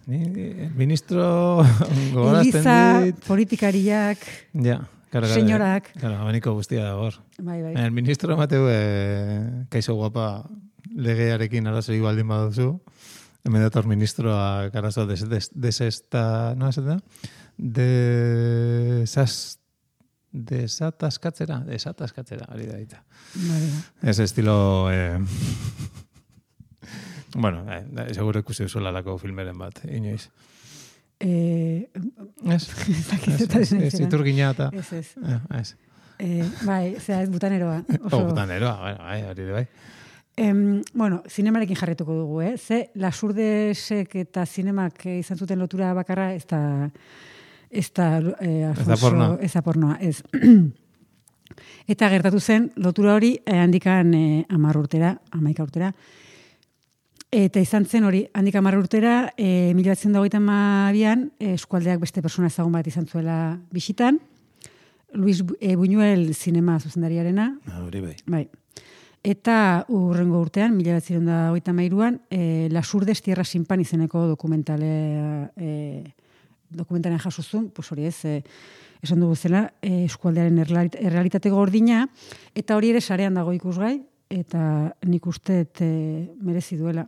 Ni, 0.08 0.24
el 0.24 0.72
ministro 0.76 1.64
gogorazten 2.14 2.56
Eliza, 2.56 3.02
dit. 3.04 3.16
politikariak, 3.26 4.18
Ja, 4.54 4.88
karo. 5.10 5.28
senyorak. 5.28 5.92
Karo, 6.00 6.16
abaniko 6.18 6.54
guztia 6.54 6.84
da 6.84 6.96
hor. 6.98 7.14
bai, 7.40 7.62
bai. 7.62 7.74
El 7.76 7.92
ministro 7.92 8.36
Mateu, 8.38 8.68
eh, 8.70 9.66
kaixo 9.70 9.96
guapa 9.96 10.50
legearekin 10.96 11.68
arazoi 11.68 12.00
baldin 12.00 12.28
baduzu, 12.28 12.80
hemen 13.48 13.64
dator 13.64 13.88
ministroa 13.88 14.70
arazo 14.74 15.06
des, 15.08 15.24
des, 15.30 15.50
desesta, 15.54 16.54
no 16.58 16.70
esaten 16.70 16.98
da? 16.98 17.00
Desas, 17.58 19.36
desataskatzera, 20.32 21.62
desataskatzera, 21.66 22.46
hori 22.54 22.68
da 22.70 22.78
dita. 22.78 23.02
Bai, 23.36 23.62
bai. 23.64 24.12
Ez 24.12 24.20
estilo... 24.20 24.58
Eh, 24.92 25.18
bueno, 27.44 27.66
eh, 27.72 28.14
seguro 28.14 28.44
ikusi 28.44 28.68
duzuela 28.68 28.92
lako 28.94 29.18
filmeren 29.22 29.58
bat, 29.58 29.82
inoiz. 29.90 30.30
Eh, 31.20 31.90
Ez? 32.46 32.70
Ez, 33.58 33.74
ez, 33.74 34.00
iturgina 34.00 34.52
eta... 34.54 34.70
ez, 34.74 34.92
ez. 34.94 35.08
Eh, 35.18 35.40
ez. 35.60 35.76
Eh, 36.20 36.46
bai, 36.66 36.96
zera, 37.00 37.22
ez 37.24 37.30
butaneroa. 37.30 37.84
Oh, 38.12 38.24
butaneroa, 38.30 38.76
bueno, 38.82 38.98
bai, 39.04 39.22
hori 39.32 39.48
da 39.48 39.54
bai. 39.60 39.68
Em, 40.38 40.84
bueno, 40.94 41.24
zinemarekin 41.28 41.76
jarretuko 41.80 42.14
dugu, 42.14 42.42
eh? 42.46 42.58
Ze, 42.62 42.92
lasurdesek 43.02 44.12
eta 44.22 44.44
zinemak 44.46 45.06
eh, 45.10 45.16
izan 45.24 45.38
zuten 45.42 45.58
lotura 45.58 45.94
bakarra, 45.98 46.28
ez 46.38 46.44
da, 46.46 46.60
ez 47.72 47.88
da, 47.98 48.20
eh, 48.46 48.68
Alfonso, 48.70 49.00
pornoa. 49.02 49.38
ez 49.42 49.52
da 49.56 49.64
pornoa, 49.66 49.96
ez. 50.00 50.22
eta 51.94 52.10
gertatu 52.14 52.40
zen, 52.40 52.70
lotura 52.78 53.16
hori 53.18 53.34
eh, 53.46 53.58
handikan 53.64 54.14
eh, 54.14 54.46
amar 54.54 54.78
urtera, 54.78 55.16
amaika 55.32 55.66
urtera, 55.66 55.94
Eta 57.28 57.60
izan 57.60 57.84
zen 57.84 58.06
hori, 58.08 58.22
handik 58.40 58.56
hamar 58.56 58.78
urtera, 58.80 59.34
e, 59.36 59.74
mila 59.76 59.92
batzen 59.92 60.14
dagoetan 60.16 60.46
mabian, 60.48 61.26
eskualdeak 61.44 62.00
beste 62.00 62.22
persona 62.24 62.48
ezagun 62.48 62.72
bat 62.72 62.88
izan 62.88 63.04
zuela 63.06 63.58
bisitan, 63.76 64.22
Luis 65.12 65.42
Bu- 65.44 65.58
e, 65.60 65.74
Buñuel 65.76 66.32
zinema 66.34 66.78
zuzendariarena, 66.80 67.50
Ah, 67.68 67.82
Hori 67.84 68.00
bai. 68.00 68.16
Bai. 68.26 68.46
Eta 69.24 69.86
urrengo 69.92 70.40
urtean, 70.40 70.76
mila 70.78 70.94
bat 70.96 71.04
ziren 71.04 71.26
da 71.28 71.50
hogeita 71.52 71.74
mairuan, 71.76 72.22
e, 72.32 72.68
Lasurdes 72.72 73.22
Tierra 73.22 73.44
Sin 73.44 73.66
Pan 73.66 73.82
izeneko 73.82 74.26
dokumentalea 74.30 75.52
e, 75.58 76.04
dokumentaren 76.70 77.20
jasozun, 77.20 77.70
pues 77.76 77.92
hori 77.92 78.06
ez, 78.08 78.24
e, 78.26 78.44
esan 79.04 79.20
dugu 79.20 79.36
zela, 79.36 79.74
e, 79.82 80.06
eskualdearen 80.06 80.58
errealit- 80.64 80.96
errealitate 81.00 81.50
gordina, 81.50 82.06
eta 82.56 82.78
hori 82.78 82.94
ere 82.94 83.02
sarean 83.02 83.36
dago 83.36 83.52
ikusgai, 83.54 83.98
eta 84.30 84.94
nik 85.08 85.28
uste 85.28 85.66
e, 85.80 85.92
merezi 86.42 86.78
duela. 86.78 87.08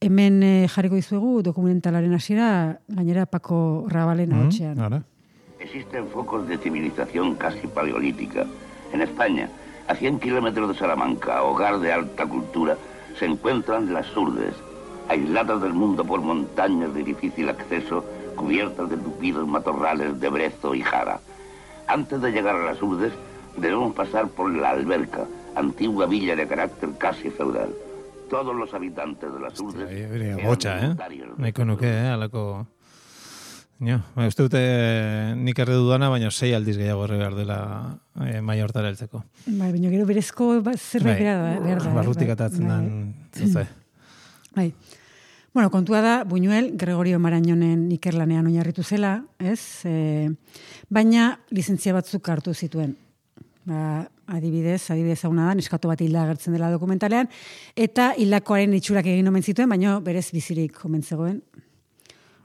Hemen 0.00 0.42
e, 0.42 0.68
jarriko 0.70 0.94
dizuegu 0.94 1.40
dokumentalaren 1.42 2.14
hasiera 2.14 2.78
gainera 2.86 3.26
Paco 3.26 3.86
Rabalen 3.88 4.30
Mm. 4.30 4.78
Ara. 4.78 5.02
Existen 5.58 6.06
focos 6.06 6.46
de 6.46 6.58
civilización 6.58 7.34
casi 7.34 7.66
paleolítica. 7.66 8.46
En 8.92 9.02
España, 9.02 9.50
a 9.88 9.94
100 9.94 10.20
kilómetros 10.20 10.68
de 10.68 10.74
Salamanca, 10.74 11.42
hogar 11.42 11.80
de 11.80 11.92
alta 11.92 12.26
cultura, 12.26 12.76
se 13.18 13.24
encuentran 13.24 13.92
las 13.92 14.14
Urdes, 14.16 14.54
aisladas 15.08 15.60
del 15.62 15.72
mundo 15.72 16.04
por 16.04 16.20
montañas 16.20 16.94
de 16.94 17.02
difícil 17.02 17.48
acceso, 17.48 18.04
cubiertas 18.36 18.88
de 18.90 18.98
tupidos 18.98 19.48
matorrales 19.48 20.20
de 20.20 20.28
brezo 20.28 20.74
y 20.74 20.82
jara. 20.82 21.20
Antes 21.86 22.20
de 22.20 22.30
llegar 22.30 22.54
a 22.54 22.64
las 22.64 22.82
Urdes, 22.82 23.12
debemos 23.56 23.94
pasar 23.94 24.28
por 24.28 24.54
la 24.54 24.70
Alberca, 24.70 25.26
antigua 25.54 26.06
villa 26.06 26.36
de 26.36 26.46
carácter 26.46 26.90
casi 26.98 27.30
feudal. 27.30 27.74
Todos 28.28 28.54
los 28.54 28.72
habitantes 28.74 29.32
de 29.32 29.40
las 29.40 29.58
Urdes... 29.58 29.90
Eran 29.90 30.46
gotxa, 30.46 30.86
eh? 30.86 30.96
Nahiko 31.38 31.64
nuke, 31.64 31.88
eh, 31.88 32.08
alako... 32.08 32.66
Ja, 33.78 34.00
ba, 34.16 34.26
uste 34.26 34.42
dute 34.42 34.58
eh, 34.58 35.34
nik 35.38 35.58
erre 35.62 35.76
dudana, 35.78 36.08
baina 36.10 36.32
sei 36.34 36.50
aldiz 36.56 36.74
gehiago 36.80 37.04
erre 37.06 37.18
behar 37.20 37.34
dela 37.38 37.58
eh, 38.26 38.40
maia 38.42 38.64
hortara 38.66 38.90
heltzeko. 38.90 39.20
Bai, 39.46 39.70
baina 39.70 39.90
gero 39.92 40.06
berezko 40.08 40.56
ba- 40.66 40.74
zerbait 40.74 41.20
behar 41.20 41.44
da. 41.44 41.52
behar 41.62 41.82
da, 41.84 41.90
eh, 41.92 41.94
barrutik 41.94 42.26
bai, 42.26 42.34
atatzen 42.34 42.66
bai. 42.66 42.78
den 42.82 43.14
zuze. 43.38 43.68
Bai. 44.56 44.72
Bueno, 45.54 45.70
kontua 45.70 46.00
da, 46.02 46.24
Buñuel, 46.24 46.72
Gregorio 46.76 47.18
Marañonen 47.22 47.86
ikerlanean 47.94 48.46
oinarritu 48.50 48.82
zela, 48.82 49.24
ez? 49.38 49.84
E, 49.88 50.28
baina 50.90 51.38
lizentzia 51.50 51.94
batzuk 51.96 52.28
hartu 52.28 52.52
zituen. 52.54 52.96
Ba, 53.66 54.08
adibidez, 54.26 54.90
adibidez 54.92 55.24
hauna 55.24 55.48
da, 55.48 55.54
neskato 55.58 55.88
bat 55.88 56.02
hilda 56.04 56.26
agertzen 56.26 56.54
dela 56.54 56.68
dokumentalean, 56.70 57.30
eta 57.74 58.12
hildakoaren 58.18 58.74
itxurak 58.78 59.06
egin 59.06 59.30
omen 59.30 59.42
zituen, 59.42 59.70
baina 59.72 59.98
berez 60.04 60.28
bizirik 60.34 60.78
omen 60.84 61.02
zegoen. 61.02 61.40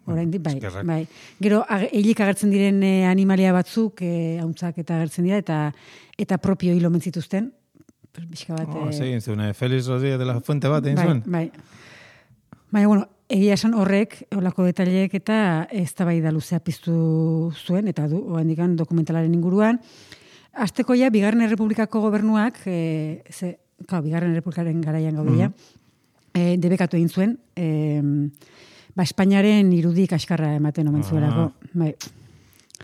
Oraindik 0.05 0.43
bai, 0.43 0.55
eskerrak. 0.57 0.85
bai. 0.85 1.07
Gero 1.39 1.63
hilik 1.91 2.19
agertzen 2.19 2.51
diren 2.51 2.81
eh, 2.83 3.05
animalia 3.07 3.53
batzuk, 3.55 4.01
eh, 4.03 4.39
hauntzak 4.41 4.77
eta 4.83 4.97
agertzen 4.99 5.29
dira 5.29 5.37
eta 5.39 5.59
eta 6.17 6.37
propio 6.37 6.73
hil 6.73 6.85
omen 6.85 7.01
zituzten. 7.01 7.53
Pues, 8.13 8.27
pixka 8.29 8.53
bat, 8.53 8.67
Oh, 8.69 8.89
eh, 8.89 8.93
zegin 8.93 9.21
zuen, 9.21 9.39
eh, 9.41 9.53
Félix 9.53 9.87
Rodríguez 9.87 10.19
de 10.19 10.25
la 10.25 10.39
Fuente 10.41 10.67
bat, 10.67 10.85
egin 10.85 10.95
bai, 10.95 11.05
zuen? 11.05 11.23
Bai. 11.25 11.51
Baina, 12.69 12.87
bueno, 12.87 13.07
egia 13.29 13.55
esan 13.57 13.73
horrek, 13.73 14.27
olako 14.35 14.65
detaileek 14.67 15.13
eta 15.17 15.67
ez 15.71 15.93
da 15.95 16.31
luzea 16.31 16.59
piztu 16.59 17.51
zuen, 17.65 17.87
eta 17.87 18.07
du, 18.07 18.17
oendikan 18.35 18.75
dokumentalaren 18.75 19.33
inguruan. 19.33 19.79
Azteko 20.53 20.93
ja, 20.93 21.09
Bigarren 21.09 21.41
Errepublikako 21.41 22.01
gobernuak, 22.01 22.59
e, 22.65 23.23
ze, 23.31 23.57
kau, 23.87 24.01
Bigarren 24.03 24.31
Errepublikaren 24.31 24.81
garaian 24.81 25.15
gaude 25.15 25.37
ja, 25.37 25.51
e, 26.33 26.57
debekatu 26.57 26.97
egin 26.97 27.09
zuen, 27.09 27.39
e, 27.55 28.01
ba, 28.95 29.03
Espainiaren 29.03 29.71
irudik 29.73 30.13
askarra 30.13 30.53
ematen 30.57 30.87
omen 30.87 31.03
zuelako. 31.03 31.51
Bai. 31.73 31.93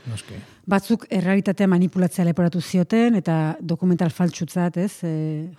Noski. 0.10 0.38
Batzuk 0.69 1.06
errealitatea 1.10 1.67
manipulatzea 1.67 2.26
leporatu 2.28 2.62
zioten, 2.62 3.17
eta 3.19 3.58
dokumental 3.62 4.13
faltsutzat, 4.13 4.78
ez, 4.78 4.93
e, 5.04 5.13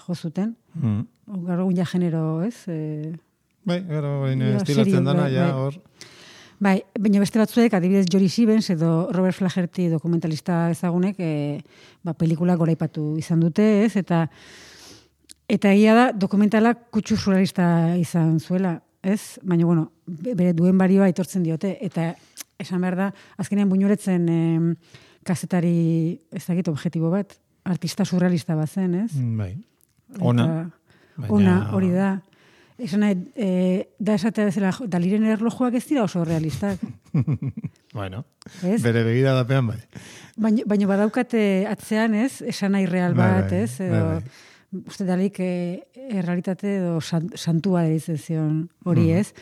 jo 0.06 0.14
zuten. 0.14 0.54
Mm. 0.78 1.02
Gaur 1.46 1.64
egun 1.64 1.76
ja 1.76 1.86
genero, 1.86 2.40
ez, 2.46 2.56
e, 2.70 3.12
Bai, 3.66 3.82
gero, 3.84 4.24
estilatzen 4.30 5.04
dana, 5.04 5.26
bai, 5.26 5.32
ja, 5.34 5.50
bai. 5.50 5.60
hor... 5.60 5.78
Bai, 6.60 6.74
baina 7.00 7.22
beste 7.22 7.40
batzuek, 7.40 7.72
adibidez 7.72 8.04
Jory 8.12 8.28
Stevens 8.28 8.66
edo 8.72 9.08
Robert 9.14 9.36
Flaherty 9.36 9.88
dokumentalista 9.88 10.66
ezagunek, 10.72 11.16
e, 11.18 11.60
ba, 12.04 12.12
pelikula 12.12 12.56
goraipatu 12.60 13.14
izan 13.20 13.40
dute, 13.40 13.66
ez? 13.86 13.94
Eta 13.96 14.26
eta 15.50 15.72
egia 15.72 15.96
da 15.96 16.04
dokumentala 16.12 16.74
kutsu 16.92 17.16
surrealista 17.16 17.64
izan 17.98 18.38
zuela, 18.40 18.76
ez? 19.02 19.38
Baina, 19.42 19.64
bueno, 19.64 19.92
be- 20.06 20.34
bere 20.34 20.52
duen 20.52 20.78
barioa 20.78 21.04
aitortzen 21.08 21.42
diote. 21.42 21.76
Eta 21.80 22.14
esan 22.58 22.80
behar 22.80 22.96
da, 22.96 23.10
azkenean 23.40 23.68
buñuretzen 23.70 24.28
em, 24.28 24.74
kazetari, 25.24 26.20
ez 26.32 26.44
dakit, 26.46 26.68
objektibo 26.68 27.10
bat, 27.10 27.36
artista 27.64 28.04
surrealista 28.04 28.54
bazen, 28.56 28.94
ez? 29.06 29.12
Mm, 29.14 29.36
Bai. 29.38 29.54
Ona. 30.20 30.46
Baina- 31.16 31.32
Ona, 31.36 31.54
hori 31.76 31.90
da. 31.92 32.20
Esan 32.80 33.00
nahi, 33.04 33.16
e, 33.36 33.88
da 34.00 34.14
esatea 34.16 34.46
bezala, 34.48 34.70
daliren 34.88 35.24
erlojuak 35.28 35.74
ez 35.76 35.84
dira 35.86 36.04
oso 36.04 36.24
realistak. 36.24 36.78
Bueno, 37.92 38.24
Ez? 38.62 38.80
bere 38.84 39.02
begira 39.02 39.32
dapean, 39.34 39.66
bai. 39.66 39.78
Baina, 40.38 40.62
baina 40.64 40.86
badaukate 40.86 41.40
atzean, 41.66 42.14
ez? 42.14 42.36
Esan 42.46 42.70
nahi 42.76 42.86
real 42.86 43.16
Bai, 43.18 43.26
bat, 43.42 43.50
bai, 43.50 43.62
ez? 43.64 43.72
bai, 43.80 43.88
Edo, 43.88 44.04
bai. 44.06 44.22
Uste 44.86 45.04
dalik, 45.04 45.40
e, 45.40 45.82
errealitate 46.10 46.76
edo 46.78 47.00
san, 47.00 47.30
santua 47.34 47.82
deitzen 47.88 48.18
zion 48.18 48.68
hori, 48.84 49.08
Mhm. 49.10 49.18
ez? 49.18 49.32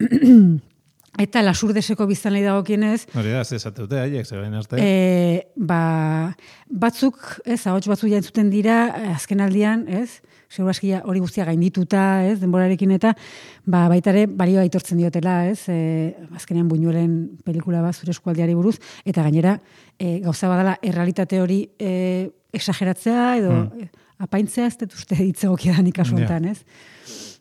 Eta 1.14 1.44
lasurdeseko 1.46 2.08
biztan 2.10 2.32
lehi 2.34 2.42
dagokienez, 2.42 3.04
Hori 3.14 3.30
da, 3.30 3.44
ze 3.46 3.54
esate 3.54 3.84
dute, 3.84 4.00
haiek, 4.02 4.26
ze 4.26 4.34
bain 4.34 4.54
arte. 4.58 4.80
E, 4.82 5.46
ba, 5.54 6.34
batzuk, 6.66 7.20
ez, 7.46 7.60
ahots 7.70 7.86
batzuk 7.86 8.10
jantzuten 8.10 8.50
dira, 8.50 8.88
eh, 8.98 9.12
azken 9.14 9.38
aldian, 9.44 9.84
ez, 9.86 10.16
seguraski 10.50 10.88
ja 10.90 11.02
hori 11.06 11.20
guztia 11.22 11.44
gaindituta, 11.46 12.24
ez, 12.26 12.40
denborarekin 12.42 12.90
eta, 12.98 13.14
ba, 13.64 13.84
baita 13.92 14.10
ere, 14.10 14.26
balioa 14.26 14.66
aitortzen 14.66 14.98
diotela, 14.98 15.46
ez, 15.52 15.68
e, 15.70 16.16
azkenean 16.34 16.66
buñuelen 16.68 17.38
pelikula 17.46 17.80
bat 17.86 17.94
zure 17.94 18.10
eskualdiari 18.10 18.54
buruz, 18.58 18.80
eta 19.06 19.22
gainera, 19.22 19.60
e, 19.98 20.18
gauza 20.18 20.48
badala, 20.50 20.80
errealitate 20.82 21.38
hori 21.40 21.68
e, 21.78 22.32
exageratzea, 22.52 23.36
edo 23.38 23.52
Hmm. 23.70 23.86
Apaintzea, 24.18 24.66
ez 24.66 24.78
dut 24.78 24.94
uste 24.94 25.18
hitzegokia 25.18 25.74
da 25.76 25.82
nik 25.82 25.96
kasu 25.96 26.14
honetan, 26.16 26.44
ez, 26.52 26.60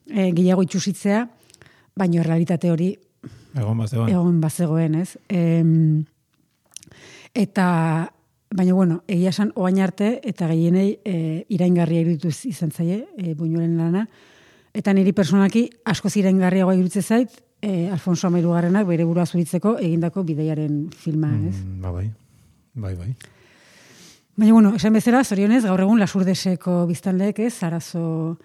e, 0.09 0.31
gehiago 0.31 0.63
itxusitzea, 0.65 1.27
baino 1.95 2.21
errealitate 2.21 2.71
hori 2.71 2.95
Egon 3.53 3.77
bat 3.77 3.89
zegoen. 3.89 4.09
egon 4.09 4.41
bazegoen, 4.41 4.95
ez? 4.95 5.17
Em, 5.29 6.03
eta, 7.33 7.67
baina, 8.53 8.73
bueno, 8.73 9.03
egia 9.07 9.29
esan 9.29 9.51
oain 9.55 9.79
arte, 9.81 10.19
eta 10.23 10.47
gehienei 10.49 10.99
e, 11.05 11.45
iraingarria 11.53 12.01
iruditu 12.01 12.33
izan 12.49 12.71
zaie, 12.71 13.05
e, 13.17 13.35
buñuelen 13.35 13.77
lana. 13.77 14.07
Eta 14.73 14.93
niri 14.93 15.13
personalki 15.13 15.67
asko 15.85 16.09
iraingarriagoa 16.15 16.73
iruditze 16.73 17.01
zait, 17.01 17.29
e, 17.61 17.89
Alfonso 17.89 18.27
Amairugarrenak 18.27 18.87
bere 18.87 19.05
burua 19.05 19.25
zuritzeko 19.25 19.77
egindako 19.79 20.23
bideiaren 20.27 20.89
filma, 20.97 21.31
ez? 21.47 21.55
Mm, 21.61 21.81
ba, 21.81 21.91
bai. 21.91 22.09
Bai, 22.73 22.95
bai. 22.97 23.15
Baina, 24.35 24.53
bueno, 24.53 24.75
esan 24.75 24.93
bezala, 24.93 25.23
zorionez, 25.23 25.63
gaur 25.65 25.81
egun 25.83 25.99
lasurdeseko 26.01 26.87
biztanleek, 26.89 27.43
ez, 27.45 27.53
arazo 27.63 28.39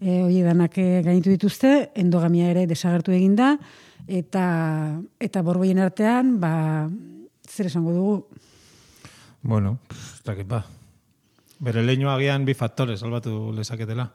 e, 0.00 0.22
hoi 0.22 0.40
danak 0.40 0.78
eh, 0.80 1.02
gainitu 1.04 1.34
dituzte, 1.34 1.90
endogamia 2.00 2.48
ere 2.54 2.64
desagertu 2.66 3.12
eginda, 3.12 3.58
eta, 4.08 4.46
eta 5.20 5.42
borboien 5.44 5.82
artean, 5.84 6.38
ba, 6.40 6.88
zer 7.44 7.68
esango 7.68 7.92
dugu, 7.92 8.16
Bueno, 9.44 9.78
pff, 9.88 10.14
ez 10.16 10.22
dakit 10.24 10.46
ba. 10.48 10.62
Bere 11.60 11.82
leinu 11.84 12.08
agian 12.08 12.46
bi 12.48 12.54
faktore 12.56 12.96
salbatu 12.96 13.52
lezaketela. 13.52 14.06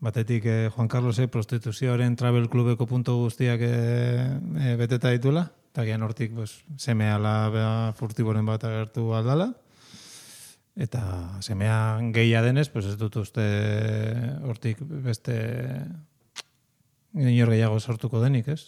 Batetik 0.00 0.46
eh, 0.46 0.68
Juan 0.70 0.88
Carlosek 0.88 1.32
prostituzioaren 1.34 2.14
travel 2.16 2.46
klubeko 2.48 2.86
puntu 2.86 3.16
guztiak 3.24 3.64
eh, 3.66 4.28
eh, 4.62 4.76
beteta 4.78 5.10
ditula, 5.10 5.42
eta 5.72 5.82
agian 5.82 6.06
hortik 6.06 6.30
pues, 6.36 6.60
seme 6.78 7.10
ala 7.10 7.90
furtiboren 7.98 8.46
bat 8.46 8.64
agertu 8.70 9.10
aldala. 9.18 9.50
Eta 10.80 11.00
semea 11.44 11.98
gehia 12.14 12.40
denez, 12.42 12.70
pues 12.72 12.86
ez 12.88 12.94
dut 12.96 13.16
uste 13.20 13.42
hortik 14.48 14.78
beste 15.04 15.34
inor 17.12 17.50
gehiago 17.52 17.80
sortuko 17.80 18.22
denik, 18.22 18.48
ez? 18.48 18.62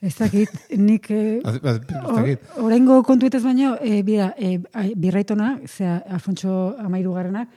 ez 0.00 0.14
dakit, 0.16 0.50
nik... 0.80 1.08
Eh, 1.12 1.40
Az- 1.44 1.58
az- 1.64 1.80
ez 1.80 2.14
dakit. 2.16 2.44
o- 2.56 2.64
Oraingo 2.66 3.02
kontuetez 3.04 3.42
baino, 3.44 3.74
e, 3.80 4.02
bida, 4.02 4.30
e, 4.38 4.58
ai, 4.72 4.92
birraitona, 4.96 5.58
zera, 5.68 5.98
Alfonso 6.08 6.74
Amairugarrenak, 6.80 7.48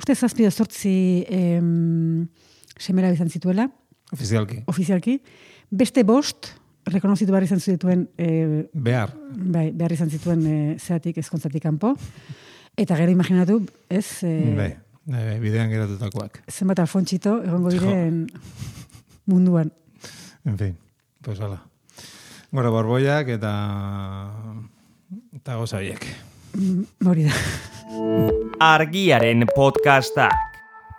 uste 0.00 0.14
zazpi 0.16 0.44
da 0.46 0.50
zortzi 0.50 0.94
em, 1.28 2.26
semera 2.80 3.10
bizan 3.12 3.28
zituela, 3.28 3.68
Ofizialki. 4.12 4.62
ofizialki, 4.66 5.18
beste 5.70 6.02
bost, 6.08 6.52
rekonozitu 6.88 7.32
behar 7.32 7.44
izan 7.44 7.60
zituen 7.60 8.06
e, 8.18 8.68
Behar. 8.72 9.12
bai, 9.36 9.68
behar 9.70 9.92
izan 9.92 10.08
zituen 10.10 10.46
e, 10.46 10.56
zeatik 10.80 11.18
ezkontzatik 11.20 11.62
kanpo. 11.68 11.94
Eta 12.80 12.96
gero 12.96 13.12
imaginatu, 13.12 13.58
ez, 13.92 14.22
e, 14.24 14.30
Bai, 14.56 14.70
bai, 15.04 15.38
bidean 15.42 15.68
geratutakoak. 15.68 16.38
zenbat 16.48 16.78
alfontxito 16.80 17.42
egongo 17.44 17.68
diren 17.74 18.22
munduan. 19.28 19.72
En 20.48 20.56
fin, 20.56 20.76
pues 21.20 21.40
hala. 21.40 21.60
Gora 22.50 22.70
borboiak 22.72 23.28
eta 23.36 23.52
eta 25.36 25.56
goza 25.60 25.76
horiek. 25.78 26.06
Mm, 26.56 26.86
Hori 27.06 27.24
da. 27.28 27.34
Argiaren 28.60 29.44
podcastak. 29.54 30.49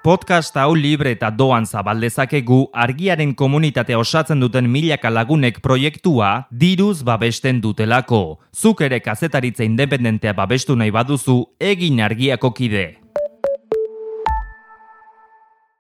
Podcast 0.02 0.56
hau 0.58 0.72
libre 0.74 1.12
eta 1.14 1.28
doan 1.30 1.68
zabaldezakegu 1.70 2.72
argiaren 2.74 3.36
komunitatea 3.38 4.00
osatzen 4.02 4.40
duten 4.42 4.66
milaka 4.66 5.12
lagunek 5.14 5.60
proiektua 5.62 6.48
diruz 6.50 7.04
babesten 7.06 7.60
dutelako. 7.62 8.40
Zuk 8.50 8.82
ere 8.82 8.98
kazetaritza 9.06 9.62
independentea 9.62 10.34
babestu 10.34 10.74
nahi 10.74 10.90
baduzu 10.90 11.38
egin 11.62 12.02
argiako 12.02 12.50
kide. 12.50 13.01